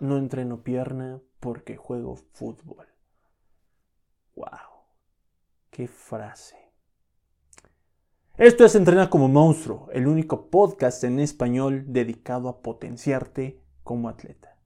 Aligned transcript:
No 0.00 0.16
entreno 0.16 0.62
pierna 0.62 1.20
porque 1.40 1.76
juego 1.76 2.14
fútbol. 2.14 2.86
¡Wow! 4.36 4.46
¡Qué 5.70 5.88
frase! 5.88 6.56
Esto 8.36 8.64
es 8.64 8.76
Entrena 8.76 9.10
como 9.10 9.26
monstruo, 9.26 9.88
el 9.92 10.06
único 10.06 10.48
podcast 10.50 11.02
en 11.02 11.18
español 11.18 11.86
dedicado 11.88 12.48
a 12.48 12.62
potenciarte 12.62 13.60
como 13.82 14.08
atleta. 14.08 14.56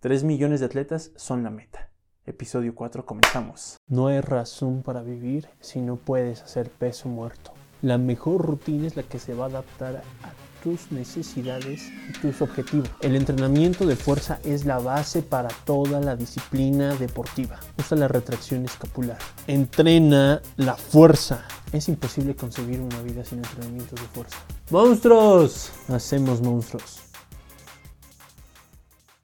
3 0.00 0.24
millones 0.24 0.58
de 0.58 0.66
atletas 0.66 1.12
son 1.14 1.44
la 1.44 1.50
meta. 1.50 1.90
Episodio 2.26 2.74
4, 2.74 3.06
comenzamos. 3.06 3.76
No 3.86 4.08
hay 4.08 4.20
razón 4.20 4.82
para 4.82 5.02
vivir 5.02 5.48
si 5.60 5.80
no 5.80 5.94
puedes 5.94 6.42
hacer 6.42 6.70
peso 6.70 7.08
muerto. 7.08 7.52
La 7.82 7.98
mejor 7.98 8.44
rutina 8.44 8.88
es 8.88 8.96
la 8.96 9.04
que 9.04 9.20
se 9.20 9.34
va 9.34 9.44
a 9.44 9.48
adaptar 9.48 10.02
a 10.24 10.41
tus 10.62 10.92
necesidades 10.92 11.90
y 12.08 12.12
tus 12.20 12.40
objetivos. 12.40 12.88
El 13.00 13.16
entrenamiento 13.16 13.84
de 13.84 13.96
fuerza 13.96 14.38
es 14.44 14.64
la 14.64 14.78
base 14.78 15.22
para 15.22 15.48
toda 15.64 16.00
la 16.00 16.16
disciplina 16.16 16.94
deportiva. 16.94 17.58
Usa 17.78 17.98
la 17.98 18.08
retracción 18.08 18.64
escapular. 18.64 19.18
Entrena 19.46 20.40
la 20.56 20.74
fuerza. 20.76 21.44
Es 21.72 21.88
imposible 21.88 22.36
concebir 22.36 22.80
una 22.80 23.02
vida 23.02 23.24
sin 23.24 23.38
entrenamientos 23.38 24.00
de 24.00 24.06
fuerza. 24.08 24.36
¡Monstruos! 24.70 25.72
Hacemos 25.88 26.40
monstruos. 26.40 27.00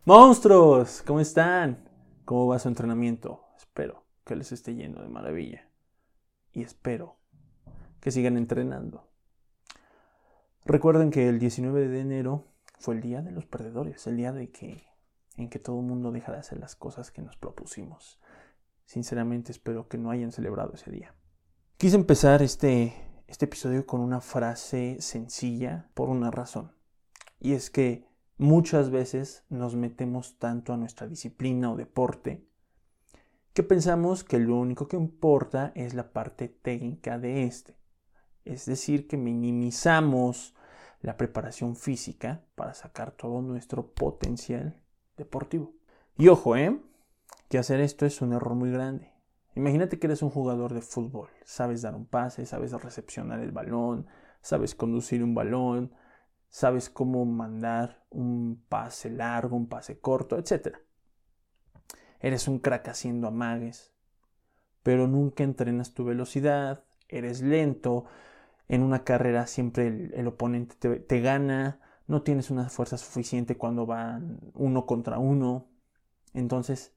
¡Monstruos! 0.05 1.03
¿Cómo 1.07 1.21
están? 1.21 1.89
¿Cómo 2.25 2.49
va 2.49 2.59
su 2.59 2.69
entrenamiento? 2.69 3.45
Espero 3.57 4.05
que 4.25 4.35
les 4.37 4.51
esté 4.53 4.75
yendo 4.75 5.03
de 5.03 5.09
maravilla. 5.09 5.69
Y 6.53 6.63
espero 6.63 7.19
que 8.01 8.11
sigan 8.11 8.37
entrenando. 8.37 9.08
Recuerden 10.69 11.11
que 11.11 11.31
el 11.31 11.39
19 11.39 11.89
de 11.89 12.01
enero 12.01 12.45
fue 12.79 12.95
el 12.95 13.01
día 13.01 13.23
de 13.23 13.31
los 13.31 13.47
perdedores, 13.47 14.07
el 14.07 14.19
día 14.19 14.33
de 14.33 14.51
que 14.51 14.85
en 15.39 15.49
que 15.49 15.59
todo 15.59 15.81
el 15.81 15.87
mundo 15.87 16.13
deja 16.13 16.31
de 16.31 16.37
hacer 16.39 16.59
las 16.59 16.77
cosas 16.77 17.11
que 17.11 17.23
nos 17.23 17.39
propusimos. 17.39 18.21
Sinceramente 18.85 19.51
espero 19.51 19.89
que 19.89 19.97
no 19.97 20.11
hayan 20.11 20.31
celebrado 20.31 20.75
ese 20.75 20.91
día. 20.91 21.15
Quise 21.79 21.97
empezar 21.97 22.43
este, 22.43 22.93
este 23.29 23.47
episodio 23.47 23.87
con 23.87 24.03
una 24.03 24.21
frase 24.21 24.99
sencilla 25.01 25.89
por 25.95 26.11
una 26.11 26.31
razón. 26.31 26.73
Y 27.41 27.55
es 27.55 27.71
que 27.71 28.07
muchas 28.37 28.91
veces 28.91 29.45
nos 29.49 29.75
metemos 29.75 30.39
tanto 30.39 30.75
a 30.75 30.77
nuestra 30.77 31.09
disciplina 31.09 31.73
o 31.73 31.77
deporte 31.77 32.47
que 33.55 33.63
pensamos 33.63 34.23
que 34.23 34.39
lo 34.39 34.57
único 34.57 34.87
que 34.87 34.99
importa 34.99 35.73
es 35.75 35.95
la 35.95 36.13
parte 36.13 36.49
técnica 36.49 37.19
de 37.19 37.45
este. 37.45 37.75
Es 38.45 38.67
decir, 38.67 39.09
que 39.09 39.17
minimizamos 39.17 40.55
la 41.01 41.17
preparación 41.17 41.77
física 41.77 42.45
para 42.55 42.75
sacar 42.75 43.13
todo 43.13 43.41
nuestro 43.43 43.93
potencial 43.93 44.81
deportivo. 45.17 45.75
Y 46.17 46.29
ojo, 46.29 46.57
¿eh? 46.57 46.81
Que 47.49 47.59
hacer 47.59 47.81
esto 47.81 48.07
es 48.07 48.21
un 48.21 48.33
error 48.33 48.55
muy 48.55 48.71
grande. 48.71 49.13
Imagínate 49.55 49.99
que 49.99 50.07
eres 50.07 50.23
un 50.23 50.31
jugador 50.31 50.73
de 50.73 50.83
fútbol, 50.83 51.31
sabes 51.45 51.83
dar 51.83 51.97
un 51.97 52.07
pase, 52.07 52.47
sabes 52.47 52.73
recepcionar 52.73 53.41
el 53.41 53.51
balón, 53.51 54.07
sabes 54.41 54.75
conducir 54.75 55.25
un 55.25 55.35
balón, 55.35 55.93
sabes 56.49 56.89
cómo 56.89 57.25
mandar 57.25 58.05
un 58.11 58.65
pase 58.69 59.11
largo, 59.11 59.57
un 59.57 59.69
pase 59.69 59.99
corto, 59.99 60.39
etc. 60.39 60.77
Eres 62.21 62.47
un 62.47 62.61
crack 62.61 62.89
haciendo 62.89 63.27
amagues, 63.27 63.93
pero 64.83 65.09
nunca 65.09 65.43
entrenas 65.43 65.93
tu 65.93 66.05
velocidad, 66.05 66.85
eres 67.09 67.43
lento, 67.43 68.05
en 68.69 68.83
una 68.83 69.03
carrera 69.03 69.47
siempre 69.47 70.11
el, 70.15 70.27
oponente 70.27 70.99
te, 70.99 71.21
gana, 71.21 71.81
no 72.07 72.23
tienes 72.23 72.51
una 72.51 72.69
fuerza 72.69 72.99
suficiente 72.99 73.57
cuando 73.57 73.87
van 73.87 74.41
uno 74.55 74.87
contra 74.87 75.19
uno. 75.19 75.71
Entonces, 76.35 76.95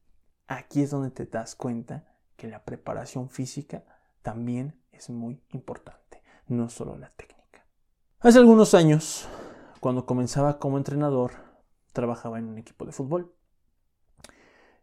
aquí 0.47 0.83
es 0.83 0.91
donde 0.91 1.11
te 1.11 1.25
das 1.25 1.55
cuenta 1.55 2.05
que 2.35 2.47
la 2.47 2.65
preparación 2.65 3.29
física 3.29 3.85
también 4.21 4.81
es 4.91 5.09
muy 5.09 5.41
importante, 5.53 6.21
no 6.47 6.69
solo 6.69 6.97
la 6.97 7.09
técnica. 7.11 7.65
Hace 8.19 8.39
algunos 8.39 8.73
años, 8.73 9.27
cuando 9.79 10.05
comenzaba 10.05 10.59
como 10.59 10.77
entrenador, 10.77 11.31
trabajaba 11.93 12.37
en 12.37 12.49
un 12.49 12.57
equipo 12.57 12.85
de 12.85 12.91
fútbol. 12.91 13.33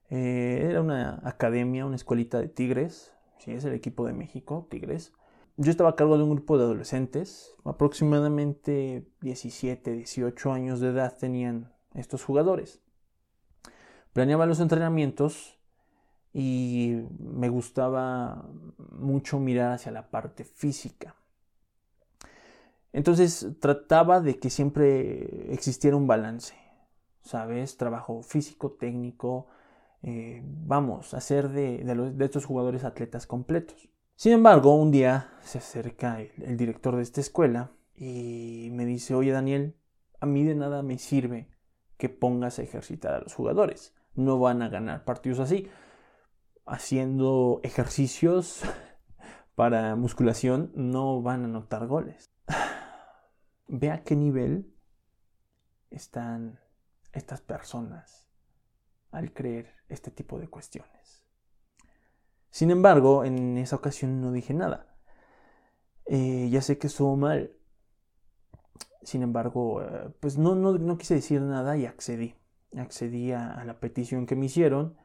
Eh, 0.09 0.67
era 0.71 0.81
una 0.81 1.21
academia, 1.23 1.85
una 1.85 1.97
escuelita 1.97 2.41
de 2.41 2.49
Tigres, 2.49 3.13
sí, 3.39 3.53
es 3.53 3.65
el 3.67 3.75
equipo 3.75 4.07
de 4.07 4.15
México, 4.15 4.67
Tigres 4.71 5.13
yo 5.59 5.73
estaba 5.73 5.91
a 5.91 5.97
cargo 5.97 6.17
de 6.17 6.23
un 6.23 6.31
grupo 6.31 6.57
de 6.57 6.65
adolescentes, 6.65 7.57
aproximadamente 7.65 9.09
17, 9.23 9.91
18 9.93 10.53
años 10.53 10.79
de 10.79 10.91
edad 10.91 11.17
tenían 11.19 11.73
estos 11.95 12.23
jugadores. 12.23 12.81
Planeaba 14.13 14.47
los 14.47 14.61
entrenamientos 14.61 15.59
y 16.33 17.03
me 17.19 17.49
gustaba 17.49 18.49
mucho 18.93 19.41
mirar 19.41 19.73
hacia 19.73 19.91
la 19.91 20.11
parte 20.11 20.45
física. 20.45 21.17
Entonces 22.93 23.49
trataba 23.59 24.21
de 24.21 24.39
que 24.39 24.51
siempre 24.51 25.53
existiera 25.53 25.97
un 25.97 26.07
balance, 26.07 26.55
¿sabes? 27.23 27.77
Trabajo 27.77 28.23
físico, 28.23 28.77
técnico, 28.79 29.49
eh, 30.05 30.41
vamos, 30.45 31.15
hacer 31.15 31.49
de, 31.49 31.79
de 31.83 32.25
estos 32.25 32.45
jugadores 32.45 32.85
atletas 32.85 33.27
completos. 33.27 33.89
Sin 34.19 34.33
embargo, 34.33 34.75
un 34.75 34.91
día 34.91 35.33
se 35.43 35.59
acerca 35.59 36.21
el, 36.21 36.57
director 36.57 36.97
de 36.97 37.03
esta 37.03 37.21
escuela 37.21 37.71
y 37.95 38.69
me 38.73 38.85
dice, 38.85 39.15
oye 39.15 39.31
Daniel, 39.31 39.77
a 40.19 40.27
mí 40.27 40.43
de 40.43 40.57
nada 40.57 40.83
me 40.83 40.99
sirve 40.99 41.49
que 41.99 42.09
pongas 42.09 42.59
a 42.59 42.63
ejercitar 42.63 43.15
a 43.15 43.21
los 43.21 43.33
jugadores. 43.33 43.95
No 44.17 44.41
van 44.41 44.61
a 44.63 44.69
ganar 44.69 45.05
partidos 45.05 45.39
así. 45.39 45.71
Haciendo 46.67 47.61
ejercicios 47.63 48.63
para 49.55 49.95
musculación 49.95 50.73
no 50.75 51.23
van 51.23 51.43
a 51.43 51.45
anotar 51.45 51.87
goles. 51.87 52.33
Ve 53.69 53.93
a 53.93 54.03
qué 54.03 54.17
nivel 54.17 54.75
están 55.91 56.59
estas 57.13 57.41
personas 57.41 58.29
al 59.13 59.33
creer 59.33 59.77
este 59.89 60.11
tipo 60.11 60.41
de 60.41 60.49
cuestiones. 60.49 61.18
Sin 62.59 62.73
embargo, 62.73 63.25
en 63.25 63.57
esa 63.57 63.77
ocasión 63.77 64.21
no 64.21 64.33
dije 64.33 64.53
nada. 64.53 64.89
Eh, 66.07 66.49
ya 66.51 66.61
sé 66.61 66.77
que 66.77 66.89
estuvo 66.89 67.15
mal. 67.17 67.53
Sin 69.01 69.23
embargo, 69.23 69.81
eh, 69.81 70.11
pues 70.19 70.39
no, 70.39 70.57
no, 70.57 70.99
quise 70.99 71.15
decir 71.15 71.41
nada 71.41 71.77
y 71.77 71.87
accedí. 71.87 72.35
Accedí 72.77 73.31
a, 73.31 73.63
la 73.65 73.79
petición 73.79 74.27
que 74.27 74.35
me 74.35 74.47
hicieron. 74.47 74.97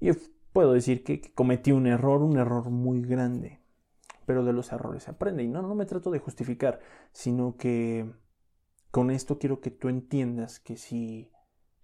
Y 0.00 0.10
puedo 0.52 0.72
decir 0.72 1.04
que, 1.04 1.32
cometí 1.32 1.70
un 1.70 1.86
error, 1.86 2.24
un 2.24 2.36
error 2.36 2.70
muy 2.70 3.02
grande. 3.02 3.60
Pero 4.26 4.44
de 4.44 4.52
los 4.52 4.72
errores 4.72 5.04
se 5.04 5.12
aprende. 5.12 5.44
Y 5.44 5.48
no, 5.48 5.62
no 5.62 5.76
me 5.76 5.86
trato 5.86 6.10
de 6.10 6.18
justificar, 6.18 6.80
sino 7.12 7.56
que 7.56 8.12
con 8.90 9.12
esto 9.12 9.38
quiero 9.38 9.60
que 9.60 9.70
tú 9.70 9.88
entiendas 9.88 10.58
que 10.58 10.76
si 10.76 11.30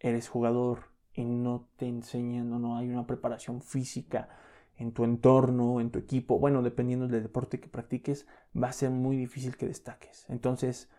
eres 0.01 0.29
jugador 0.29 0.87
y 1.13 1.25
no 1.25 1.69
te 1.77 1.87
enseñan 1.87 2.53
o 2.53 2.59
no 2.59 2.77
hay 2.77 2.89
una 2.89 3.07
preparación 3.07 3.63
física 3.63 4.29
en 4.77 4.93
tu 4.93 5.05
entorno, 5.05 5.81
en 5.81 5.91
tu 5.91 5.99
equipo, 5.99 6.39
bueno, 6.39 6.63
dependiendo 6.63 7.07
del 7.07 7.23
deporte 7.23 7.61
que 7.61 7.69
practiques, 7.69 8.27
va 8.61 8.69
a 8.69 8.73
ser 8.73 8.91
muy 8.91 9.17
difícil 9.17 9.57
que 9.57 9.67
destaques. 9.67 10.27
Entonces, 10.29 10.91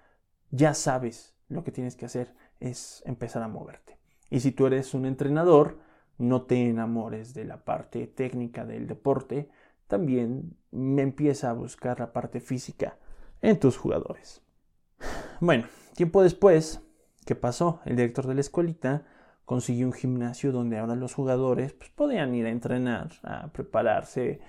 ya 0.51 0.73
sabes 0.73 1.35
lo 1.49 1.63
que 1.63 1.71
tienes 1.71 1.95
que 1.95 2.05
hacer 2.05 2.33
es 2.59 3.03
empezar 3.05 3.43
a 3.43 3.47
moverte. 3.47 3.97
Y 4.29 4.39
si 4.39 4.51
tú 4.51 4.65
eres 4.67 4.93
un 4.93 5.05
entrenador, 5.05 5.79
no 6.17 6.43
te 6.43 6.69
enamores 6.69 7.33
de 7.33 7.45
la 7.45 7.63
parte 7.63 8.07
técnica 8.07 8.65
del 8.65 8.87
deporte, 8.87 9.49
también 9.87 10.57
me 10.71 11.01
empieza 11.01 11.49
a 11.49 11.53
buscar 11.53 11.99
la 11.99 12.13
parte 12.13 12.39
física 12.39 12.97
en 13.41 13.59
tus 13.59 13.77
jugadores. 13.77 14.41
Bueno, 15.39 15.65
tiempo 15.95 16.23
después, 16.23 16.81
¿qué 17.25 17.35
pasó? 17.35 17.81
El 17.85 17.97
director 17.97 18.25
de 18.25 18.35
la 18.35 18.41
escuelita 18.41 19.05
consiguió 19.45 19.85
un 19.85 19.93
gimnasio 19.93 20.51
donde 20.51 20.77
ahora 20.77 20.95
los 20.95 21.13
jugadores 21.13 21.73
pues, 21.73 21.89
podían 21.91 22.33
ir 22.35 22.45
a 22.47 22.49
entrenar, 22.49 23.11
a 23.23 23.47
prepararse 23.47 24.39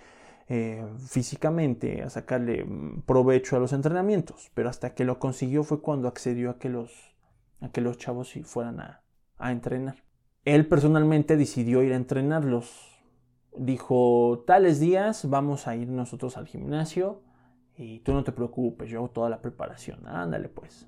eh, 0.48 0.84
físicamente, 1.06 2.02
a 2.02 2.10
sacarle 2.10 2.64
mm, 2.64 3.02
provecho 3.02 3.56
a 3.56 3.60
los 3.60 3.72
entrenamientos. 3.72 4.50
Pero 4.54 4.68
hasta 4.68 4.94
que 4.94 5.04
lo 5.04 5.18
consiguió 5.18 5.64
fue 5.64 5.80
cuando 5.80 6.08
accedió 6.08 6.50
a 6.50 6.58
que 6.58 6.68
los, 6.68 6.92
a 7.60 7.68
que 7.70 7.80
los 7.80 7.98
chavos 7.98 8.32
fueran 8.44 8.80
a, 8.80 9.02
a 9.38 9.52
entrenar. 9.52 10.02
Él 10.44 10.66
personalmente 10.66 11.36
decidió 11.36 11.82
ir 11.82 11.92
a 11.92 11.96
entrenarlos. 11.96 12.96
Dijo, 13.56 14.44
tales 14.46 14.80
días 14.80 15.28
vamos 15.28 15.66
a 15.66 15.76
ir 15.76 15.88
nosotros 15.88 16.36
al 16.36 16.46
gimnasio 16.46 17.22
y 17.76 18.00
tú 18.00 18.12
no 18.12 18.22
te 18.22 18.32
preocupes, 18.32 18.88
yo 18.88 18.98
hago 18.98 19.10
toda 19.10 19.28
la 19.28 19.40
preparación. 19.40 20.06
Ándale 20.06 20.48
pues. 20.48 20.86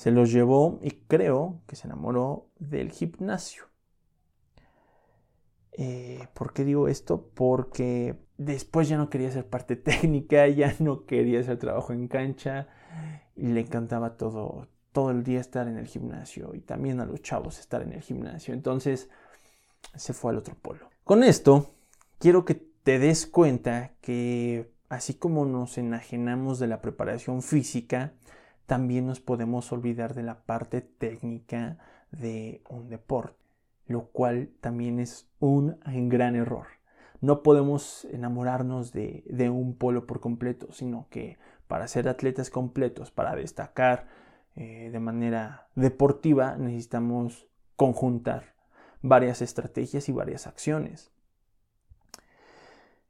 Se 0.00 0.10
los 0.10 0.32
llevó 0.32 0.78
y 0.80 0.92
creo 0.92 1.60
que 1.66 1.76
se 1.76 1.86
enamoró 1.86 2.46
del 2.58 2.90
gimnasio. 2.90 3.64
Eh, 5.72 6.26
¿Por 6.32 6.54
qué 6.54 6.64
digo 6.64 6.88
esto? 6.88 7.28
Porque 7.34 8.16
después 8.38 8.88
ya 8.88 8.96
no 8.96 9.10
quería 9.10 9.30
ser 9.30 9.46
parte 9.46 9.76
técnica, 9.90 10.48
ya 10.48 10.74
no 10.78 11.04
quería 11.04 11.40
hacer 11.40 11.58
trabajo 11.58 11.92
en 11.92 12.08
cancha 12.08 12.68
y 13.36 13.48
le 13.48 13.60
encantaba 13.60 14.16
todo, 14.16 14.68
todo 14.92 15.10
el 15.10 15.22
día 15.22 15.38
estar 15.38 15.68
en 15.68 15.76
el 15.76 15.86
gimnasio 15.86 16.54
y 16.54 16.62
también 16.62 17.00
a 17.00 17.04
los 17.04 17.20
chavos 17.20 17.58
estar 17.58 17.82
en 17.82 17.92
el 17.92 18.00
gimnasio. 18.00 18.54
Entonces 18.54 19.10
se 19.96 20.14
fue 20.14 20.30
al 20.30 20.38
otro 20.38 20.54
polo. 20.54 20.88
Con 21.04 21.22
esto, 21.22 21.74
quiero 22.18 22.46
que 22.46 22.54
te 22.54 22.98
des 22.98 23.26
cuenta 23.26 23.92
que 24.00 24.72
así 24.88 25.12
como 25.12 25.44
nos 25.44 25.76
enajenamos 25.76 26.58
de 26.58 26.68
la 26.68 26.80
preparación 26.80 27.42
física, 27.42 28.14
también 28.70 29.04
nos 29.04 29.18
podemos 29.18 29.72
olvidar 29.72 30.14
de 30.14 30.22
la 30.22 30.44
parte 30.44 30.80
técnica 30.80 31.78
de 32.12 32.62
un 32.68 32.88
deporte, 32.88 33.34
lo 33.88 34.04
cual 34.10 34.48
también 34.60 35.00
es 35.00 35.28
un 35.40 35.80
gran 36.08 36.36
error. 36.36 36.68
No 37.20 37.42
podemos 37.42 38.04
enamorarnos 38.12 38.92
de, 38.92 39.50
un 39.52 39.74
polo 39.74 40.06
por 40.06 40.20
completo, 40.20 40.68
sino 40.70 41.08
que 41.10 41.36
para 41.66 41.88
ser 41.88 42.08
atletas 42.08 42.48
completos, 42.48 43.10
para 43.10 43.34
destacar 43.34 44.06
eh, 44.54 44.90
de 44.92 45.00
manera 45.00 45.66
deportiva, 45.74 46.56
necesitamos 46.56 47.48
conjuntar 47.74 48.54
varias 49.02 49.42
estrategias 49.42 50.08
y 50.08 50.12
varias 50.12 50.46
acciones. 50.46 51.10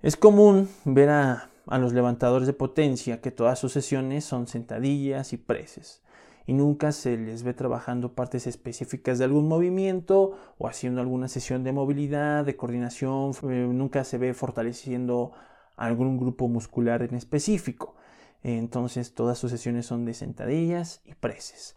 Es 0.01 0.17
común 0.17 0.71
ver 0.87 1.11
a, 1.11 1.50
los 1.67 1.93
levantadores 1.93 2.47
de 2.47 2.53
potencia 2.53 3.21
que 3.21 3.31
todas 3.31 3.59
sus 3.59 3.73
sesiones 3.73 4.25
son 4.25 4.47
sentadillas 4.47 5.33
y 5.33 5.37
preses 5.37 6.03
y 6.51 6.53
nunca 6.53 6.91
se 6.91 7.17
les 7.17 7.45
ve 7.45 7.55
trabajando 7.55 8.15
partes 8.15 8.49
específicas 8.49 9.19
de 9.19 9.25
algún 9.25 9.47
movimiento 9.47 10.37
o 10.59 10.67
haciendo 10.67 11.01
alguna 11.01 11.29
sesión 11.29 11.63
de 11.63 11.73
movilidad, 11.73 12.45
de 12.45 12.57
coordinación, 12.57 13.33
eh, 13.45 13.69
nunca 13.71 14.03
se 14.03 14.19
ve 14.19 14.35
fortaleciendo 14.35 15.31
algún 15.77 16.19
grupo 16.19 16.49
muscular 16.49 17.03
en 17.03 17.15
específico. 17.15 17.95
Entonces 18.43 19.15
todas 19.15 19.39
sus 19.39 19.53
sesiones 19.53 19.87
son 19.87 20.05
de 20.05 20.15
sentadillas 20.15 21.03
y 21.05 21.15
preses. 21.15 21.77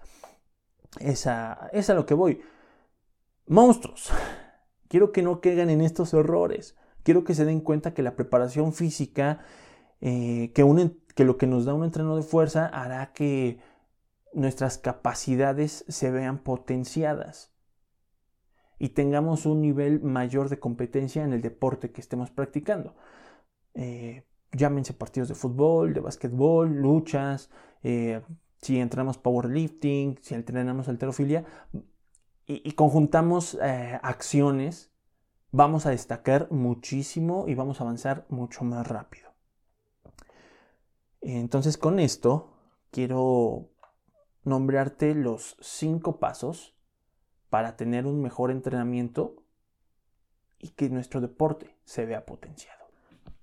Esa 1.00 1.70
es 1.72 1.92
a 1.92 1.94
lo 1.94 2.08
que 2.08 2.16
voy. 2.16 2.42
Monstruos. 3.46 4.10
Quiero 4.88 5.12
que 5.12 5.22
no 5.22 5.40
caigan 5.40 5.70
en 5.70 5.82
estos 5.82 6.16
errores 6.16 6.76
quiero 7.04 7.24
que 7.24 7.36
se 7.36 7.46
den 7.46 7.60
cuenta 7.60 7.94
que 7.94 8.02
la 8.02 8.16
preparación 8.16 8.74
física, 8.74 9.42
eh, 10.06 10.52
que, 10.54 11.24
lo 11.24 11.38
que 11.38 11.48
nos 11.48 11.64
da 11.64 11.74
un 11.74 11.86
entreno 11.86 12.18
de 12.18 12.24
fuerza 12.24 12.66
hará 12.66 13.14
que 13.14 13.60
nuestras 14.34 14.78
capacidades 14.78 15.86
se 15.88 16.12
vean 16.12 16.40
potenciadas 16.40 17.54
y 18.80 18.90
tengamos 18.90 19.46
un 19.46 19.62
nivel 19.62 20.02
mayor 20.02 20.50
de 20.50 20.60
competencia 20.60 21.24
en 21.24 21.32
el 21.32 21.42
deporte 21.42 21.94
que 21.94 22.02
estemos 22.02 22.32
practicando. 22.32 22.98
Eh, 23.76 24.26
llámense 24.52 24.94
partidos 24.94 25.30
de 25.30 25.36
fútbol, 25.36 25.94
de 25.94 26.02
básquetbol, 26.02 26.70
luchas, 26.70 27.50
eh, 27.82 28.22
si 28.62 28.82
entrenamos 28.82 29.18
powerlifting, 29.18 30.20
si 30.22 30.36
entrenamos 30.36 30.90
alterofilia 30.90 31.46
y, 32.46 32.62
y 32.68 32.74
conjuntamos 32.74 33.58
acciones 34.02 34.92
vamos 35.54 35.86
a 35.86 35.92
destacar 35.92 36.52
muchísimo 36.52 37.46
y 37.48 37.56
vamos 37.56 37.80
a 37.80 37.86
avanzar 37.86 38.26
mucho 38.28 38.66
más 38.66 38.86
rápido. 38.86 39.33
Entonces 41.24 41.78
con 41.78 42.00
esto 42.00 42.54
quiero 42.92 43.70
nombrarte 44.44 45.16
los 45.16 45.58
cinco 45.62 46.20
pasos 46.20 46.76
para 47.50 47.76
tener 47.78 48.06
un 48.06 48.22
mejor 48.22 48.52
entrenamiento 48.52 49.36
y 50.60 50.70
que 50.70 50.90
nuestro 50.90 51.22
deporte 51.22 51.78
se 51.86 52.06
vea 52.06 52.26
potenciado. 52.26 52.84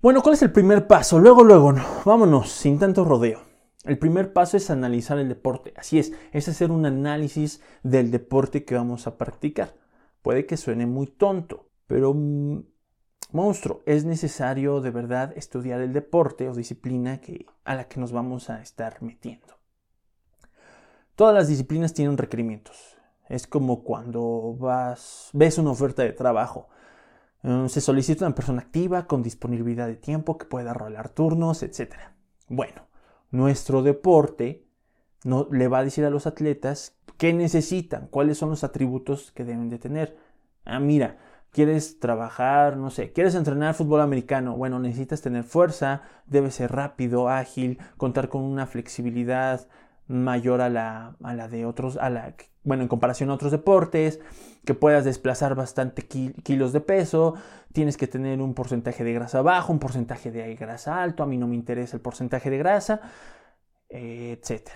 Bueno, 0.01 0.21
¿cuál 0.21 0.33
es 0.33 0.41
el 0.41 0.51
primer 0.51 0.87
paso? 0.87 1.19
Luego, 1.19 1.43
luego, 1.43 1.71
no. 1.71 1.83
vámonos, 2.05 2.51
sin 2.51 2.79
tanto 2.79 3.05
rodeo. 3.05 3.41
El 3.83 3.97
primer 3.97 4.33
paso 4.33 4.57
es 4.57 4.69
analizar 4.69 5.17
el 5.17 5.29
deporte. 5.29 5.73
Así 5.75 5.97
es, 5.97 6.13
es 6.31 6.47
hacer 6.47 6.71
un 6.71 6.85
análisis 6.85 7.61
del 7.83 8.11
deporte 8.11 8.63
que 8.63 8.75
vamos 8.75 9.07
a 9.07 9.17
practicar. 9.17 9.75
Puede 10.21 10.45
que 10.45 10.57
suene 10.57 10.85
muy 10.85 11.07
tonto, 11.07 11.69
pero, 11.87 12.13
mm, 12.13 12.63
monstruo, 13.33 13.81
es 13.85 14.05
necesario 14.05 14.81
de 14.81 14.91
verdad 14.91 15.33
estudiar 15.35 15.81
el 15.81 15.93
deporte 15.93 16.49
o 16.49 16.55
disciplina 16.55 17.19
que, 17.19 17.45
a 17.63 17.75
la 17.75 17.87
que 17.87 17.99
nos 17.99 18.11
vamos 18.11 18.49
a 18.49 18.61
estar 18.61 19.01
metiendo. 19.01 19.55
Todas 21.15 21.35
las 21.35 21.47
disciplinas 21.47 21.93
tienen 21.93 22.17
requerimientos. 22.17 22.97
Es 23.29 23.47
como 23.47 23.83
cuando 23.83 24.55
vas, 24.59 25.29
ves 25.33 25.57
una 25.57 25.71
oferta 25.71 26.03
de 26.03 26.13
trabajo. 26.13 26.67
Mm, 27.43 27.67
se 27.67 27.81
solicita 27.81 28.25
una 28.25 28.35
persona 28.35 28.61
activa 28.61 29.07
con 29.07 29.23
disponibilidad 29.23 29.87
de 29.87 29.95
tiempo 29.95 30.37
que 30.37 30.45
pueda 30.45 30.73
rolar 30.73 31.09
turnos, 31.09 31.63
etc. 31.63 31.93
Bueno, 32.47 32.87
nuestro 33.29 33.83
deporte 33.83 34.65
no, 35.23 35.47
le 35.51 35.67
va 35.67 35.79
a 35.79 35.83
decir 35.83 36.05
a 36.05 36.09
los 36.09 36.27
atletas 36.27 36.97
qué 37.17 37.33
necesitan, 37.33 38.07
cuáles 38.07 38.37
son 38.37 38.49
los 38.49 38.63
atributos 38.63 39.31
que 39.31 39.45
deben 39.45 39.69
de 39.69 39.79
tener. 39.79 40.17
Ah, 40.65 40.79
mira, 40.79 41.17
quieres 41.51 41.99
trabajar, 41.99 42.77
no 42.77 42.89
sé, 42.89 43.11
quieres 43.11 43.35
entrenar 43.35 43.75
fútbol 43.75 44.01
americano, 44.01 44.55
bueno, 44.55 44.79
necesitas 44.79 45.21
tener 45.21 45.43
fuerza, 45.43 46.01
debe 46.25 46.49
ser 46.51 46.71
rápido, 46.71 47.29
ágil, 47.29 47.79
contar 47.97 48.29
con 48.29 48.43
una 48.43 48.65
flexibilidad 48.67 49.67
mayor 50.07 50.61
a 50.61 50.69
la, 50.69 51.15
a 51.21 51.33
la 51.33 51.47
de 51.47 51.65
otros, 51.65 51.97
a 51.97 52.09
la, 52.09 52.35
bueno, 52.63 52.83
en 52.83 52.89
comparación 52.89 53.29
a 53.29 53.33
otros 53.33 53.51
deportes, 53.51 54.19
que 54.65 54.73
puedas 54.73 55.05
desplazar 55.05 55.55
bastante 55.55 56.03
kilos 56.07 56.73
de 56.73 56.81
peso, 56.81 57.35
tienes 57.73 57.97
que 57.97 58.07
tener 58.07 58.41
un 58.41 58.53
porcentaje 58.53 59.03
de 59.03 59.13
grasa 59.13 59.41
bajo, 59.41 59.73
un 59.73 59.79
porcentaje 59.79 60.31
de 60.31 60.55
grasa 60.55 61.01
alto, 61.01 61.23
a 61.23 61.27
mí 61.27 61.37
no 61.37 61.47
me 61.47 61.55
interesa 61.55 61.97
el 61.97 62.01
porcentaje 62.01 62.49
de 62.49 62.57
grasa, 62.57 63.01
etc. 63.89 64.69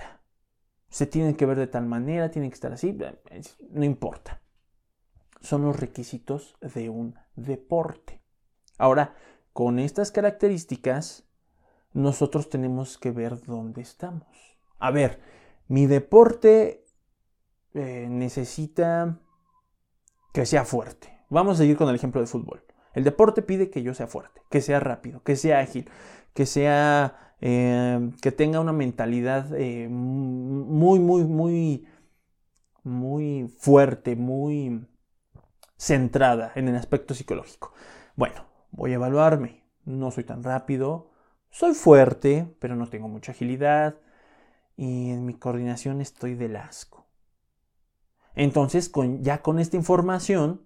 Se 0.89 1.05
tienen 1.05 1.35
que 1.35 1.45
ver 1.45 1.57
de 1.57 1.67
tal 1.67 1.85
manera, 1.85 2.31
tienen 2.31 2.49
que 2.49 2.55
estar 2.55 2.73
así, 2.73 2.97
no 3.71 3.85
importa 3.85 4.41
son 5.45 5.63
los 5.63 5.79
requisitos 5.79 6.57
de 6.61 6.89
un 6.89 7.15
deporte. 7.35 8.21
Ahora, 8.77 9.15
con 9.53 9.79
estas 9.79 10.11
características, 10.11 11.25
nosotros 11.93 12.49
tenemos 12.49 12.97
que 12.97 13.11
ver 13.11 13.41
dónde 13.43 13.81
estamos. 13.81 14.27
A 14.79 14.91
ver, 14.91 15.21
mi 15.67 15.85
deporte 15.85 16.85
eh, 17.73 18.07
necesita 18.09 19.19
que 20.33 20.45
sea 20.45 20.65
fuerte. 20.65 21.17
Vamos 21.29 21.55
a 21.55 21.57
seguir 21.59 21.77
con 21.77 21.87
el 21.89 21.95
ejemplo 21.95 22.21
de 22.21 22.27
fútbol. 22.27 22.65
El 22.93 23.03
deporte 23.03 23.41
pide 23.41 23.69
que 23.69 23.83
yo 23.83 23.93
sea 23.93 24.07
fuerte, 24.07 24.41
que 24.49 24.61
sea 24.61 24.79
rápido, 24.79 25.23
que 25.23 25.35
sea 25.35 25.59
ágil, 25.59 25.89
que 26.33 26.45
sea, 26.45 27.35
eh, 27.41 28.11
que 28.21 28.31
tenga 28.31 28.59
una 28.59 28.73
mentalidad 28.73 29.53
eh, 29.55 29.87
muy, 29.89 30.99
muy, 30.99 31.23
muy, 31.23 31.87
muy 32.83 33.53
fuerte, 33.57 34.15
muy 34.15 34.85
centrada 35.77 36.51
en 36.55 36.67
el 36.67 36.75
aspecto 36.75 37.13
psicológico. 37.13 37.73
Bueno, 38.15 38.45
voy 38.71 38.91
a 38.91 38.95
evaluarme. 38.95 39.63
No 39.85 40.11
soy 40.11 40.23
tan 40.23 40.43
rápido, 40.43 41.11
soy 41.51 41.73
fuerte, 41.73 42.55
pero 42.59 42.75
no 42.75 42.87
tengo 42.87 43.07
mucha 43.07 43.31
agilidad 43.31 43.95
y 44.77 45.11
en 45.11 45.25
mi 45.25 45.35
coordinación 45.35 46.01
estoy 46.01 46.35
del 46.35 46.55
asco. 46.55 47.05
Entonces, 48.33 48.91
ya 49.21 49.41
con 49.41 49.59
esta 49.59 49.77
información, 49.77 50.61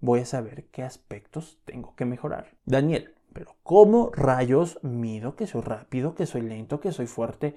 voy 0.00 0.20
a 0.20 0.26
saber 0.26 0.66
qué 0.70 0.82
aspectos 0.82 1.60
tengo 1.64 1.94
que 1.94 2.04
mejorar. 2.04 2.56
Daniel, 2.64 3.14
pero 3.32 3.56
¿cómo 3.62 4.10
rayos 4.12 4.80
mido 4.82 5.36
que 5.36 5.46
soy 5.46 5.60
rápido, 5.60 6.14
que 6.14 6.26
soy 6.26 6.42
lento, 6.42 6.80
que 6.80 6.92
soy 6.92 7.06
fuerte? 7.06 7.54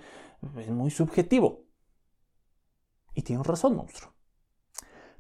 Es 0.58 0.70
muy 0.70 0.92
subjetivo. 0.92 1.64
Y 3.14 3.24
tienes 3.24 3.48
razón, 3.48 3.76
monstruo. 3.76 4.15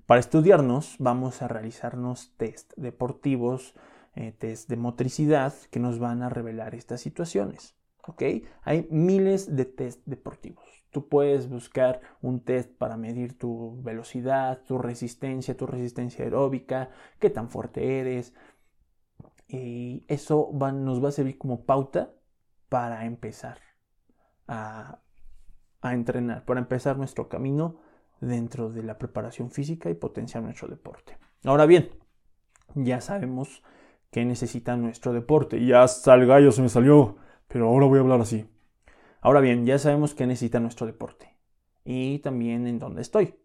Para 0.06 0.20
estudiarnos 0.20 0.98
vamos 1.00 1.42
a 1.42 1.48
realizarnos 1.48 2.32
test 2.38 2.74
deportivos, 2.78 3.74
eh, 4.14 4.34
test 4.34 4.70
de 4.70 4.78
motricidad 4.78 5.54
que 5.72 5.80
nos 5.80 5.98
van 5.98 6.22
a 6.22 6.30
revelar 6.30 6.76
estas 6.76 7.02
situaciones. 7.02 7.76
¿ok? 8.06 8.22
Hay 8.62 8.88
miles 8.92 9.56
de 9.56 9.66
test 9.66 10.06
deportivos. 10.06 10.64
Tú 10.92 11.10
puedes 11.10 11.50
buscar 11.50 12.02
un 12.22 12.40
test 12.40 12.72
para 12.78 12.98
medir 12.98 13.36
tu 13.38 13.82
velocidad, 13.82 14.62
tu 14.68 14.78
resistencia, 14.78 15.58
tu 15.58 15.66
resistencia 15.66 16.24
aeróbica, 16.24 16.92
qué 17.20 17.32
tan 17.32 17.50
fuerte 17.50 18.00
eres. 18.00 18.36
Y 19.48 20.06
eso 20.08 20.52
nos 20.54 21.04
va 21.04 21.10
a 21.10 21.14
servir 21.14 21.40
como 21.40 21.66
pauta 21.66 22.14
para 22.70 23.06
empezar 23.06 23.58
a, 24.48 25.00
a 25.82 25.94
entrenar, 25.94 26.46
para 26.46 26.60
empezar 26.60 26.96
nuestro 26.96 27.28
camino 27.28 27.78
dentro 28.22 28.70
de 28.70 28.84
la 28.84 28.98
preparación 28.98 29.52
física 29.52 29.90
y 29.90 29.96
potenciar 29.96 30.44
nuestro 30.44 30.68
deporte. 30.68 31.18
Ahora 31.44 31.66
bien, 31.66 31.90
ya 32.74 33.02
sabemos 33.02 33.64
qué 34.12 34.26
necesita 34.26 34.78
nuestro 34.78 35.14
deporte. 35.14 35.66
Ya 35.66 35.84
hasta 35.84 36.14
el 36.16 36.26
gallo 36.26 36.52
se 36.52 36.62
me 36.62 36.70
salió, 36.70 37.18
pero 37.48 37.68
ahora 37.68 37.86
voy 37.88 38.00
a 38.00 38.02
hablar 38.02 38.22
así. 38.22 38.50
Ahora 39.22 39.42
bien, 39.42 39.66
ya 39.66 39.80
sabemos 39.80 40.14
qué 40.14 40.28
necesita 40.28 40.60
nuestro 40.60 40.86
deporte 40.86 41.36
y 41.84 42.20
también 42.20 42.68
en 42.68 42.80
dónde 42.80 43.02
estoy. 43.02 43.36